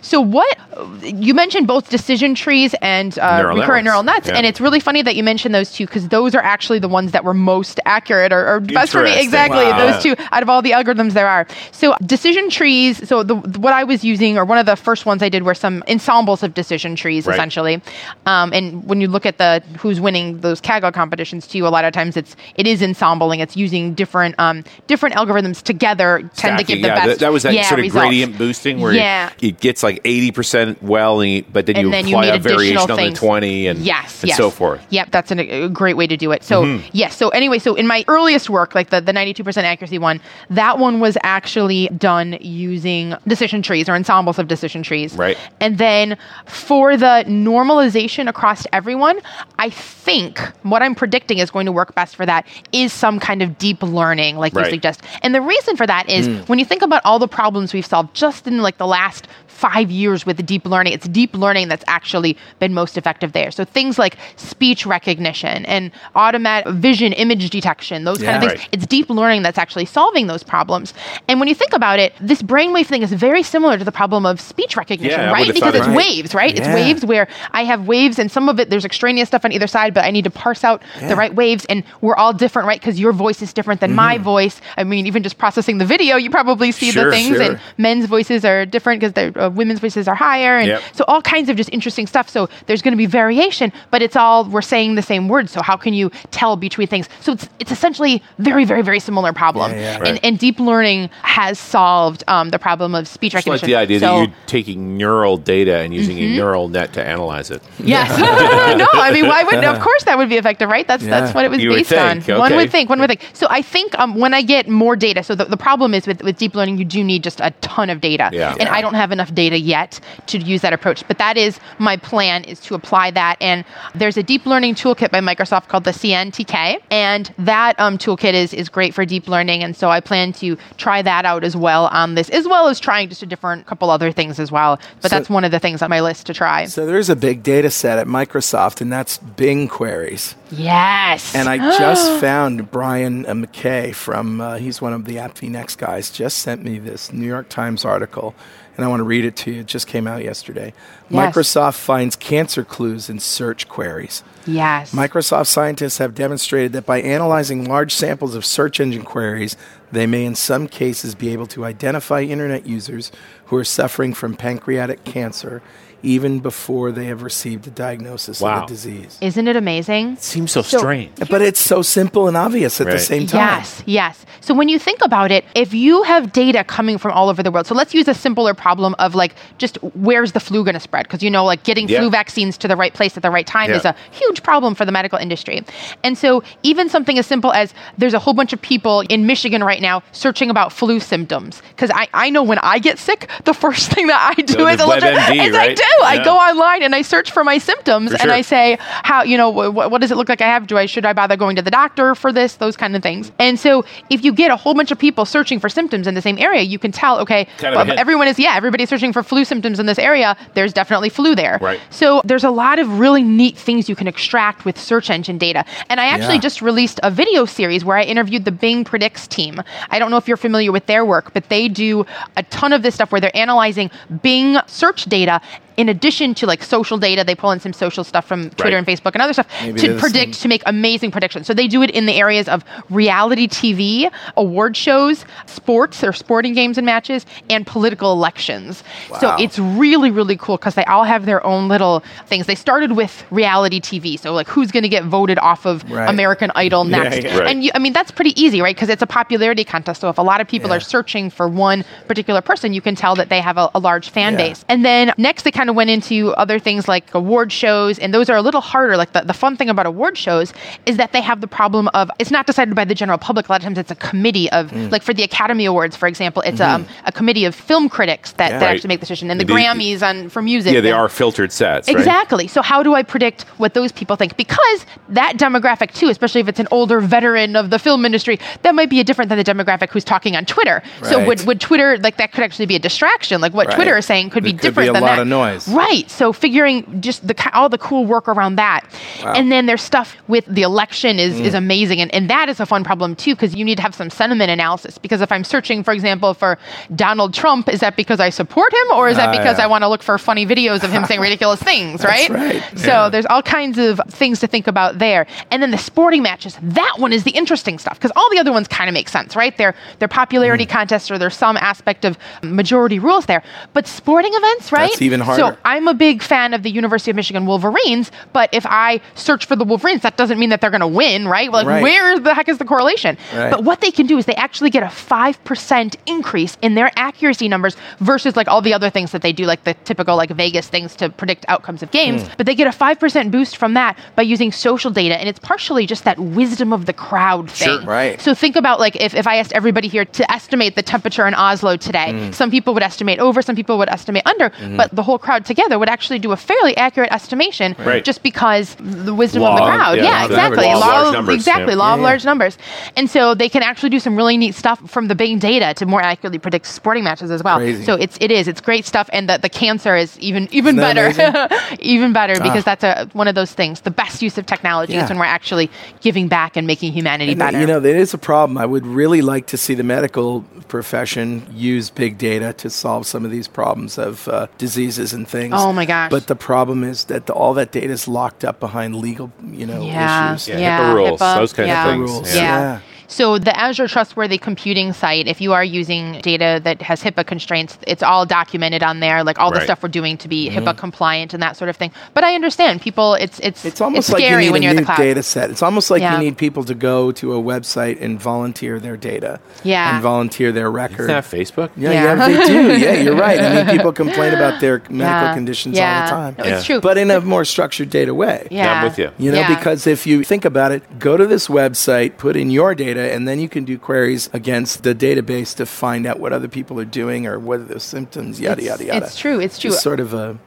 [0.03, 0.59] so what
[1.03, 5.03] you mentioned both decision trees and uh, Neural recurrent neural nets, and it's really funny
[5.03, 8.33] that you mentioned those two because those are actually the ones that were most accurate
[8.33, 9.19] or, or best for me.
[9.21, 9.79] Exactly, Wow.
[9.93, 11.47] those two out of all the algorithms there are.
[11.73, 13.07] So decision trees.
[13.09, 15.55] So the, what I was using, or one of the first ones I did, were
[15.55, 17.35] some ensembles of decision trees, Right.
[17.35, 17.81] essentially.
[18.27, 21.85] Um, and when you look at the who's winning those Kaggle competitions too, a lot
[21.85, 23.41] of times it's it is ensembling.
[23.41, 27.09] It's using different um, different algorithms together tend to give the yeah, best.
[27.09, 28.07] that, that was that yeah, sort of results.
[28.07, 29.31] gradient boosting where Yeah.
[29.41, 32.35] it gets like 80% well, and you- but then And you then you apply need
[32.35, 34.37] a variation additional on the 20 and, yes, and yes.
[34.37, 34.81] so forth.
[34.81, 34.95] Mm-hmm.
[34.95, 36.43] Yep, that's an, a great way to do it.
[36.45, 39.67] So yes, so anyway, so in my earliest work, like the the ninety two percent
[39.67, 45.15] accuracy one, that one was actually done using decision trees or ensembles of decision trees.
[45.15, 45.37] Right.
[45.61, 49.19] And then for the normalization across everyone,
[49.59, 53.43] I think what I'm predicting is going to work best for that is some kind
[53.43, 54.67] of deep learning, like Right.
[54.67, 54.96] you suggest.
[55.23, 56.37] And the reason for that is Hmm.
[56.47, 59.91] when you think about all the problems we've solved just in like the last five
[59.91, 63.51] years with deep learning, it's deep learning that's actually been most effective there.
[63.51, 68.61] So things like speech recognition and automatic vision image detection, those kind of things.
[68.61, 68.69] Right.
[68.73, 70.93] It's deep learning that's actually solving those problems.
[71.29, 74.27] And when you think about it, this brainwave thing is very similar to the problem
[74.27, 75.53] of speech recognition, Yeah, right?
[75.53, 75.97] Because it's Right.
[75.97, 76.57] waves, right?
[76.57, 79.67] It's waves where I have waves and some of it there's extraneous stuff on either
[79.67, 81.09] side, but I need to parse out Yeah.
[81.09, 82.81] the right waves and we're all different, right?
[82.81, 84.61] Because your voice is different than my voice.
[84.77, 87.43] I mean, even just processing the video, you probably see Sure, the things sure.
[87.43, 90.83] and men's voices are different because they're uh, women's voices are higher, and Yep.
[90.99, 92.29] so all kinds of just interesting stuff.
[92.29, 95.53] So there's going to be variation, but it's all we're saying the same words.
[95.53, 97.09] So how can you tell between things?
[97.21, 99.95] So it's it's essentially very very very similar problem, Yeah, yeah.
[99.95, 100.21] and, Right.
[100.27, 103.55] and deep learning has solved um, the problem of speech recognition.
[103.55, 104.21] It's like the idea So- Mm-hmm.
[104.25, 107.63] that you're taking neural data and using a neural net to analyze it.
[107.83, 108.09] Yes.
[108.83, 109.63] no, I mean, why would?
[109.65, 110.87] Of course, that would be effective, right?
[110.87, 111.21] That's Yeah.
[111.21, 112.21] that's what it was You based on.
[112.23, 112.89] One would think.
[112.91, 113.23] One would think.
[113.33, 116.23] So I think um, when I get more data, so the, the problem is with,
[116.23, 118.55] with deep learning, you do need just a ton of data, Yeah.
[118.61, 118.69] and.
[118.77, 121.07] I don't have enough data yet to use that approach.
[121.07, 123.37] But that is my plan: is to apply that.
[123.41, 123.65] And
[123.95, 128.53] there's a deep learning toolkit by Microsoft called the CNTK, and that um, toolkit is
[128.53, 129.63] is great for deep learning.
[129.63, 132.81] And so I plan to try that out as well on this, as well as
[132.81, 134.81] trying just a different couple other things as well.
[135.03, 136.65] But So- that's one of the things on my list to try.
[136.67, 140.35] So there's a big data set at Microsoft, and that's Bing queries.
[140.51, 141.35] Yes.
[141.35, 146.11] And I just found Brian uh, McKay from, uh, he's one of the AppVNext guys,
[146.11, 148.35] just sent me this New York Times article,
[148.77, 149.61] and I want to read it to you.
[149.61, 150.73] It just came out yesterday.
[151.09, 151.35] Yes.
[151.35, 154.23] Microsoft finds cancer clues in search queries.
[154.47, 154.93] Yes.
[154.93, 159.57] Microsoft scientists have demonstrated that by analyzing large samples of search engine queries,
[159.93, 163.13] they may in some cases be able to identify internet users
[163.47, 165.63] who are suffering from pancreatic cancer
[166.07, 168.63] even before they have received a diagnosis Wow.
[168.63, 169.19] of the disease.
[169.21, 170.13] Isn't it amazing?
[170.13, 171.11] It Seems so, So- strange.
[171.29, 173.41] But it's so simple and obvious at the same time.
[173.59, 174.25] Yes, yes.
[174.41, 177.51] So when you think about it, if you have data coming from all over the
[177.51, 180.81] world, so let's use a simpler problem of like just where's the flu going to
[180.81, 181.03] spread?
[181.07, 181.99] Because you know, like getting Yeah.
[182.01, 183.77] flu vaccines to the right place at the right time Yeah.
[183.77, 185.65] is a huge problem for the medical industry.
[186.05, 189.65] And so even something as simple as there's a whole bunch of people in Michigan
[189.65, 191.61] right now searching about flu symptoms.
[191.71, 194.67] Because I, I know when I get sick, the first thing that I do Go
[194.67, 195.77] to is, a legit- WebMD, is I right?
[195.99, 196.05] Do.
[196.05, 198.33] I go online and I search for my symptoms For and sure.
[198.33, 200.67] I say how you know wh- wh- what does it look like I have?
[200.67, 202.57] Do I should I bother going to the doctor for this?
[202.57, 203.33] Those kind of things.
[203.39, 206.23] And so if you get a whole bunch of people searching for symptoms in the
[206.23, 209.45] same area, you can tell okay, Kind of everyone is yeah, everybody's searching for flu
[209.45, 210.37] symptoms in this area.
[210.55, 211.59] There's definitely flu there.
[211.61, 211.81] Right.
[211.91, 215.65] So there's a lot of really neat things you can extract with search engine data.
[215.89, 216.41] And I actually Yeah.
[216.41, 219.63] just released a video series where I interviewed the Bing Predicts team.
[219.91, 222.05] I don't know if you're familiar with their work, but they do
[222.37, 223.91] a ton of this stuff where they're analyzing
[224.23, 225.41] Bing search data
[225.77, 227.25] in addition to like social data.
[227.25, 228.79] They pull in some social stuff from Twitter Right.
[228.79, 231.47] and Facebook and other stuff Maybe to predict to make amazing predictions.
[231.47, 236.55] So they do it in the areas of reality TV, award shows, sports or sporting
[236.55, 238.83] games and matches, and political elections.
[239.21, 242.47] So it's really, really cool because they all have their own little things.
[242.47, 244.19] They started with reality TV.
[244.19, 246.09] So like who's going to get voted off of Right.
[246.09, 247.23] American Idol Yeah, next?
[247.25, 247.39] yeah.
[247.39, 247.49] Right.
[247.49, 248.75] And you, I mean, that's pretty easy, right?
[248.75, 250.01] Because it's a popularity contest.
[250.01, 250.77] So if a lot of people Yeah.
[250.77, 254.09] are searching for one particular person, you can tell that they have a, a large
[254.11, 254.39] fan Yeah.
[254.39, 254.65] base.
[254.69, 258.29] And then next, they kind of went into other things like award shows, and those
[258.31, 258.97] are a little harder.
[258.97, 260.53] Like the, the fun thing about award shows
[260.87, 263.49] is that they have the problem of it's not decided by the general public.
[263.49, 264.91] A lot of times, it's a committee of Mm.
[264.91, 268.51] like for the Academy Awards, for example, it's um, a committee of film critics that,
[268.51, 268.59] Yeah.
[268.59, 268.75] that Right.
[268.75, 270.73] actually make the decision, and the They- Grammys on for music.
[270.75, 271.97] Yeah, they and- are filtered sets, right?
[271.97, 272.47] Exactly.
[272.49, 274.37] So how do I predict what those people think?
[274.37, 278.75] Because that demographic too, especially if it's an older veteran of the film industry, that
[278.75, 280.83] might be a different than the demographic who's talking on Twitter.
[281.03, 283.41] So would, would Twitter like that could actually be a distraction?
[283.41, 283.75] Like what Right.
[283.77, 285.19] Twitter is saying could There be could be different a than that.
[285.67, 285.69] Noise.
[285.69, 286.11] Right.
[286.11, 288.83] So figuring just the all the cool work around that,
[289.23, 289.33] Wow.
[289.35, 291.45] and then there's stuff with the election is Mm.
[291.45, 293.95] is amazing, and and that is a fun problem too because you need to have
[293.95, 294.99] some sentiment analysis.
[294.99, 296.59] Because if I'm searching, for example, for
[296.95, 299.65] Donald Trump, is that because I support him, or is that Ah, because yeah.
[299.65, 302.01] I want to look for funny videos of him saying ridiculous things?
[302.03, 302.39] That's right.
[302.55, 302.63] right.
[302.79, 303.09] So Yeah.
[303.09, 305.27] there's all kinds of things to think about there.
[305.51, 308.53] And then the sporting matches, that one is the interesting stuff because all the other
[308.53, 309.57] ones kind of make sense, right?
[309.57, 310.71] They're they're popularity Mm.
[310.71, 313.43] contests or there's some aspect of majority rules there.
[313.73, 314.91] But sporting events, right?
[314.91, 318.65] That's even So I'm a big fan of the University of Michigan Wolverines, but if
[318.67, 321.51] I search for the Wolverines, that doesn't mean that they're going to win, right?
[321.51, 321.83] Like Right.
[321.83, 323.17] where the heck is the correlation?
[323.35, 323.51] Right.
[323.51, 327.49] But what they can do is they actually get a 5% increase in their accuracy
[327.49, 330.69] numbers versus like all the other things that they do, like the typical like Vegas
[330.69, 332.23] things to predict outcomes of games.
[332.23, 332.29] Hmm.
[332.37, 335.17] But they get a 5% boost from that by using social data.
[335.19, 337.69] And it's partially just that wisdom of the crowd thing.
[337.81, 337.83] Sure.
[337.83, 338.21] Right.
[338.21, 341.35] So think about like if, if I asked everybody here to estimate the temperature in
[341.35, 342.33] Oslo today, Hmm.
[342.33, 344.77] some people would estimate over, some people would estimate under, Mm-hmm.
[344.77, 348.05] but the whole crowd together would actually do a fairly accurate estimation Right.
[348.05, 349.97] just because the wisdom Law, of the crowd.
[349.99, 350.65] yeah, Yeah, exactly.
[350.67, 351.73] law of Law large of- numbers, Exactly.
[351.75, 351.79] yeah.
[351.79, 352.05] Law of Yeah.
[352.07, 352.59] large numbers.
[352.97, 355.87] And so they can actually do some really neat stuff from the big data to
[355.87, 357.59] more accurately predict sporting matches as well.
[357.59, 357.85] Crazy.
[357.85, 360.95] So it's it is it's great stuff, and the, the cancer is even even Isn't
[360.95, 361.49] better,
[361.81, 362.75] even better because Ah.
[362.75, 363.81] that's a one of those things.
[363.81, 365.05] The best use of technology Yeah.
[365.05, 365.71] is when we're actually
[366.01, 367.61] giving back and making humanity And, better.
[367.61, 368.57] You know, that is a problem.
[368.59, 373.25] I would really like to see the medical profession use big data to solve some
[373.25, 375.55] of these problems of uh, diseases and things.
[375.57, 376.11] Oh, my gosh.
[376.11, 379.67] But the problem is that the, all that data is locked up behind legal, you
[379.67, 380.35] know, Yeah.
[380.35, 380.49] issues.
[380.49, 381.85] Yeah, Yeah, HIPAA rules, HIPAA, those kind yeah.
[381.87, 382.11] of things.
[382.11, 382.35] Rules.
[382.35, 382.43] Yeah.
[382.43, 382.81] Yeah.
[383.09, 387.79] So the Azure Trustworthy Computing site, if you are using data that has HIPAA constraints,
[387.87, 390.59] it's all documented on there, like all the stuff we're doing to be mm-hmm.
[390.67, 391.93] HIPAA compliant and that sort of thing.
[392.15, 393.15] But I understand people.
[393.15, 394.97] It's it's It's almost like scary you need when a you're in new the cloud.
[394.99, 395.51] data set.
[395.51, 396.13] It's almost like Yeah.
[396.19, 399.41] you need people to go to a website and volunteer their data.
[399.63, 399.95] Yeah.
[399.95, 401.09] And volunteer their record.
[401.09, 401.71] Isn't that Facebook?
[401.77, 402.03] yeah, Yeah.
[402.17, 402.77] yeah, they do.
[402.87, 403.41] Yeah, you're right.
[403.41, 405.35] I mean, people complain about their medical Yeah.
[405.35, 405.95] conditions Yeah.
[406.01, 406.35] all the time.
[406.39, 406.57] No, Yeah.
[406.59, 406.81] It's true.
[406.81, 408.47] But in a more structured data way.
[408.51, 408.73] yeah.
[408.81, 409.11] I'm with you.
[409.19, 409.55] You know, Yeah.
[409.55, 413.27] because if you think about it, go to this website, put in your data, and
[413.29, 416.85] then you can do queries against the database to find out what other people are
[416.85, 419.07] doing or what are the symptoms, yada, It's- yada, yada.
[419.07, 419.71] it's true, it's true.
[419.71, 420.39] Just sort of a.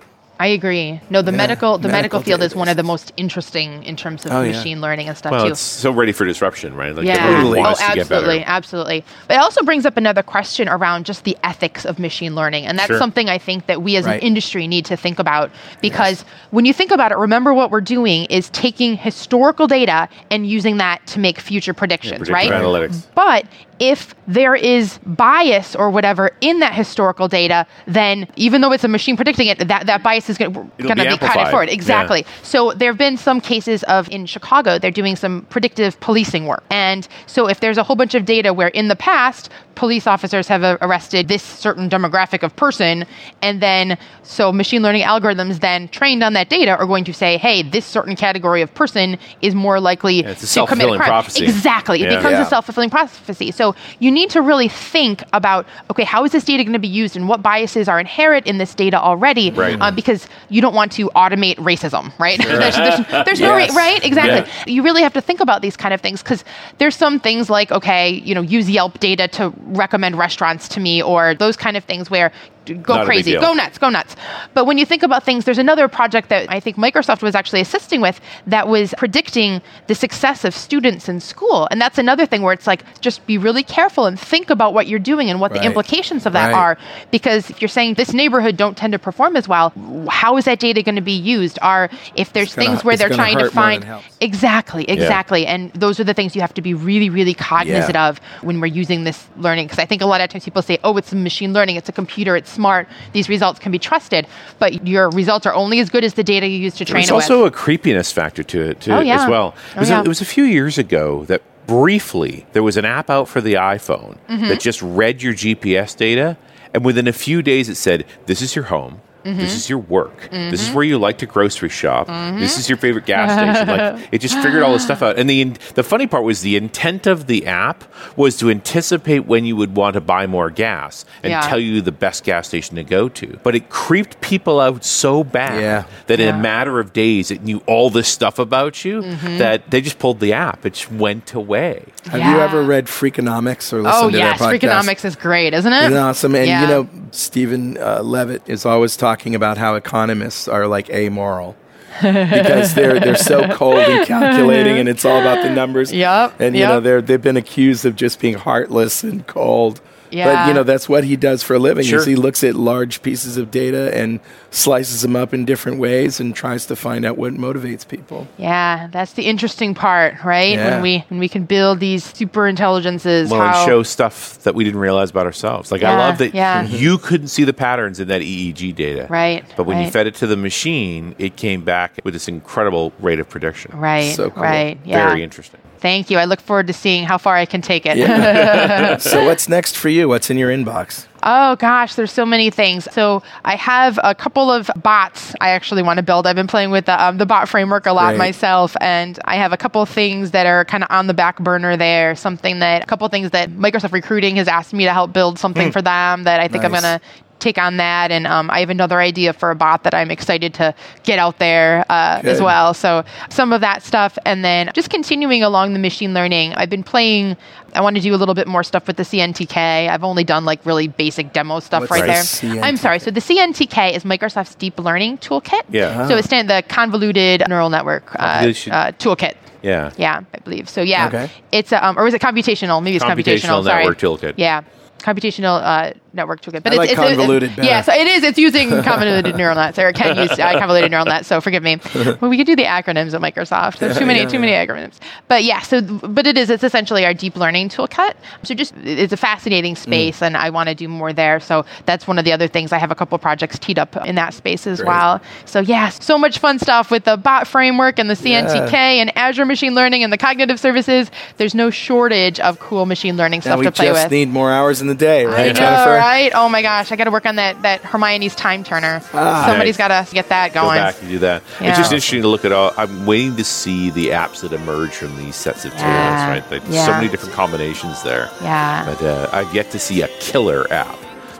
[0.41, 1.01] I agree.
[1.09, 3.97] No, the Yeah, medical the medical, medical field is one of the most interesting in
[3.97, 4.53] terms of Oh, yeah.
[4.53, 5.51] machine learning and stuff Well, too.
[5.51, 6.95] it's so ready for disruption, right?
[6.95, 7.15] Like yeah.
[7.15, 7.59] everyone Totally.
[7.59, 9.03] Oh, wants to oh, get absolutely, absolutely.
[9.27, 12.79] But it also brings up another question around just the ethics of machine learning, and
[12.79, 12.97] that's Sure.
[12.97, 14.13] something I think that we as Right.
[14.21, 17.81] an industry need to think about because when you think about it, remember what we're
[17.81, 22.63] doing is taking historical data and using that to make future predictions, predictive right?
[22.63, 23.07] analytics.
[23.13, 23.45] But
[23.79, 28.87] if there is bias or whatever in that historical data, then even though it's a
[28.87, 31.69] machine predicting it, that, that bias is going to be be forward.
[31.69, 31.73] Yeah.
[31.73, 32.25] Exactly.
[32.43, 36.63] So there have been some cases of in Chicago, they're doing some predictive policing work.
[36.69, 40.47] And so if there's a whole bunch of data where in the past, police officers
[40.49, 43.05] have uh, arrested this certain demographic of person,
[43.41, 47.37] and then so machine learning algorithms then trained on that data are going to say,
[47.37, 51.07] hey, this certain category of person is more likely a to commit a crime.
[51.07, 51.45] prophecy.
[51.45, 52.03] Exactly.
[52.03, 52.41] It becomes Yeah.
[52.41, 53.51] a self-fulfilling prophecy.
[53.51, 53.68] So
[53.99, 57.15] you need to really think about, okay, how is this data going to be used
[57.15, 59.51] and what biases are inherent in this data already?
[59.51, 59.77] Right.
[59.79, 62.37] Uh, because you don't want to automate racism, right?
[62.37, 64.03] there's there's, there's no, ra- right?
[64.03, 64.51] Exactly.
[64.51, 64.63] Yeah.
[64.67, 66.43] You really have to think about these kind of things because
[66.77, 71.01] there's some things like, okay, you know, use Yelp data to recommend restaurants to me
[71.01, 72.31] or those kind of things where
[72.75, 74.15] go Not crazy, go nuts, go nuts.
[74.53, 77.61] But when you think about things, there's another project that I think Microsoft was actually
[77.61, 81.67] assisting with that was predicting the success of students in school.
[81.71, 84.87] And that's another thing where it's like, just be really careful and think about what
[84.87, 86.55] you're doing and what the implications of that Right.
[86.57, 86.77] are.
[87.11, 89.73] Because if you're saying this neighborhood don't tend to perform as well,
[90.09, 91.59] how is that data going to be used?
[91.61, 93.85] Are if there's gonna- things where they're trying to find
[94.21, 98.09] exactly, exactly, and those are the things you have to be really, really cognizant Yeah.
[98.09, 99.65] of when we're using this learning.
[99.67, 101.91] Because I think a lot of times people say, "Oh, it's machine learning, it's a
[101.91, 104.27] computer, it's smart, these results can be trusted,"
[104.59, 107.09] but your results are only as good as the data you use to train There's
[107.11, 107.53] it also with.
[107.53, 109.23] a creepiness factor to it too, Oh, yeah.
[109.23, 109.47] as well.
[109.71, 109.99] It Oh, was, yeah.
[110.01, 113.41] a, it was a few years ago that briefly there was an app out for
[113.41, 114.49] the iPhone Mm-hmm.
[114.49, 116.35] that just read your GPS data,
[116.73, 118.99] and within a few days it said, "This is your home."
[119.29, 119.39] Mm-hmm.
[119.39, 120.29] This is your work.
[120.31, 122.07] This is where you like to grocery shop.
[122.39, 123.67] This is your favorite gas station.
[123.67, 125.17] Like it just figured all this stuff out.
[125.19, 125.43] And the
[125.75, 127.83] the funny part was the intent of the app
[128.17, 131.41] was to anticipate when you would want to buy more gas and Yeah.
[131.41, 133.39] tell you the best gas station to go to.
[133.43, 135.83] But it creeped people out so bad Yeah.
[136.07, 139.37] that in a matter of days it knew all this stuff about you Mm-hmm.
[139.37, 140.65] that they just pulled the app.
[140.65, 141.85] It just went away.
[142.11, 144.59] Have you ever read Freakonomics or listened Oh to yes, their podcast?
[144.59, 145.85] Freakonomics is great, isn't it?
[145.85, 146.35] It's awesome.
[146.35, 146.61] And, Yeah.
[146.61, 151.55] you know, Steven uh, Levitt is always talking about how economists are like amoral.
[152.01, 155.91] because they're they're so cold and calculating, and it's all about the numbers.
[155.99, 156.69] Yep, and you yep.
[156.69, 159.81] know they're they've been accused of just being heartless and cold.
[160.11, 161.85] But you know that's what he does for a living.
[161.85, 161.99] Sure.
[161.99, 164.19] Is he looks at large pieces of data and
[164.51, 168.27] slices them up in different ways and tries to find out what motivates people.
[168.37, 170.53] Yeah, that's the interesting part, right?
[170.53, 170.71] Yeah.
[170.75, 173.29] When we when we can build these super intelligences.
[173.29, 175.71] Well, how, and show stuff that we didn't realize about ourselves.
[175.71, 176.63] Like I love that yeah.
[176.63, 176.75] Mm-hmm.
[176.75, 179.07] you couldn't see the patterns in that EEG data.
[179.09, 182.93] Right, But when you fed it to the machine, it came back with this incredible
[182.99, 183.77] rate of prediction.
[183.77, 184.43] Right, So cool.
[184.43, 184.79] right.
[184.83, 185.07] Yeah.
[185.07, 185.59] Very interesting.
[185.79, 186.17] Thank you.
[186.17, 187.97] I look forward to seeing how far I can take it.
[187.97, 188.97] Yeah.
[188.97, 190.07] so what's next for you?
[190.09, 191.07] What's in your inbox?
[191.23, 192.87] Oh gosh, there's so many things.
[192.93, 196.25] So I have a couple of bots I actually want to build.
[196.25, 198.19] I've been playing with the, um, the bot framework a lot Great.
[198.19, 201.39] myself, and I have a couple of things that are kind of on the back
[201.39, 202.15] burner there.
[202.15, 205.39] Something that a couple of things that Microsoft Recruiting has asked me to help build
[205.39, 207.01] something for them that I think I'm gonna
[207.39, 208.11] take on that.
[208.11, 210.73] And um, I have another idea for a bot that I'm excited to
[211.03, 212.73] get out there uh, as well.
[212.73, 216.53] So some of that stuff, and then just continuing along the machine learning.
[216.55, 217.37] I've been playing.
[217.73, 219.55] I want to do a little bit more stuff with the CNTK.
[219.89, 222.23] I've only done like really basic demo stuff What's right the there.
[222.23, 222.63] CNTK?
[222.63, 222.99] I'm sorry.
[222.99, 225.61] So the CNTK is Microsoft's deep learning toolkit.
[225.69, 226.07] Yeah.
[226.07, 229.35] So it's stand the convoluted neural network uh, uh, toolkit.
[229.61, 229.91] Yeah.
[229.97, 230.69] Yeah, I believe.
[230.69, 231.29] So yeah, Okay.
[231.51, 232.81] it's a, um, or was it computational?
[232.81, 233.61] Maybe it's computational.
[233.61, 233.83] Computational sorry.
[233.85, 234.33] network toolkit.
[234.37, 234.61] Yeah,
[234.99, 236.63] computational uh, network toolkit.
[236.63, 237.67] But I like convoluted better.
[237.67, 238.23] Yeah, so it is.
[238.23, 241.27] It's using convoluted neural nets, or it can use uh, convoluted neural nets.
[241.27, 241.77] So forgive me.
[242.19, 243.77] Well, we could do the acronyms at Microsoft.
[243.79, 244.95] There's too many, Yeah, too many acronyms.
[245.27, 246.49] But yeah, so but it is.
[246.49, 248.13] It's essentially our deep learning toolkit.
[248.43, 249.77] So just it's a fascinating Mm.
[249.77, 251.39] space, and I want to do more there.
[251.39, 252.71] So that's one of the other things.
[252.71, 254.87] I have a couple projects teed up in that space as Great.
[254.87, 255.21] well.
[255.45, 259.45] So yeah, so much fun stuff with the bot framework and the CNTK and Azure
[259.45, 261.11] machine learning and the cognitive services.
[261.37, 264.11] There's no shortage of cool machine learning Now stuff we to play just with.
[264.11, 265.98] need more hours in the day, right, I know, Jennifer?
[265.99, 266.31] Right?
[266.33, 269.01] Oh my gosh, I got to work on that that Hermione's time turner.
[269.13, 269.45] Ah.
[269.47, 269.87] Somebody's Nice.
[269.89, 270.65] got to get that going.
[270.65, 270.79] Go going.
[270.79, 271.43] back and do that.
[271.61, 271.69] Yeah.
[271.69, 272.73] It's just interesting to look at all.
[272.77, 276.29] I'm waiting to see the apps that emerge from these sets of tools, Yeah.
[276.29, 276.51] right?
[276.51, 276.85] Like, Yeah.
[276.85, 278.29] So many different combinations there.
[278.41, 278.85] Yeah.
[278.85, 280.95] But uh, I've yet to see a killer app.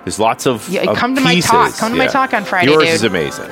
[0.06, 1.76] There's lots of, Yeah, of come to my talk.
[1.76, 2.94] Come to my talk on Friday, Yours dude.
[2.94, 3.44] is amazing.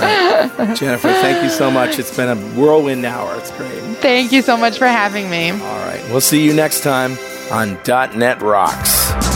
[0.00, 1.98] right, Jennifer, thank you so much.
[1.98, 3.36] It's been a whirlwind hour.
[3.36, 3.72] It's great.
[3.98, 5.50] Thank you so much for having me.
[5.50, 6.02] All right.
[6.10, 7.18] We'll see you next time
[7.50, 9.35] on .NET Rocks.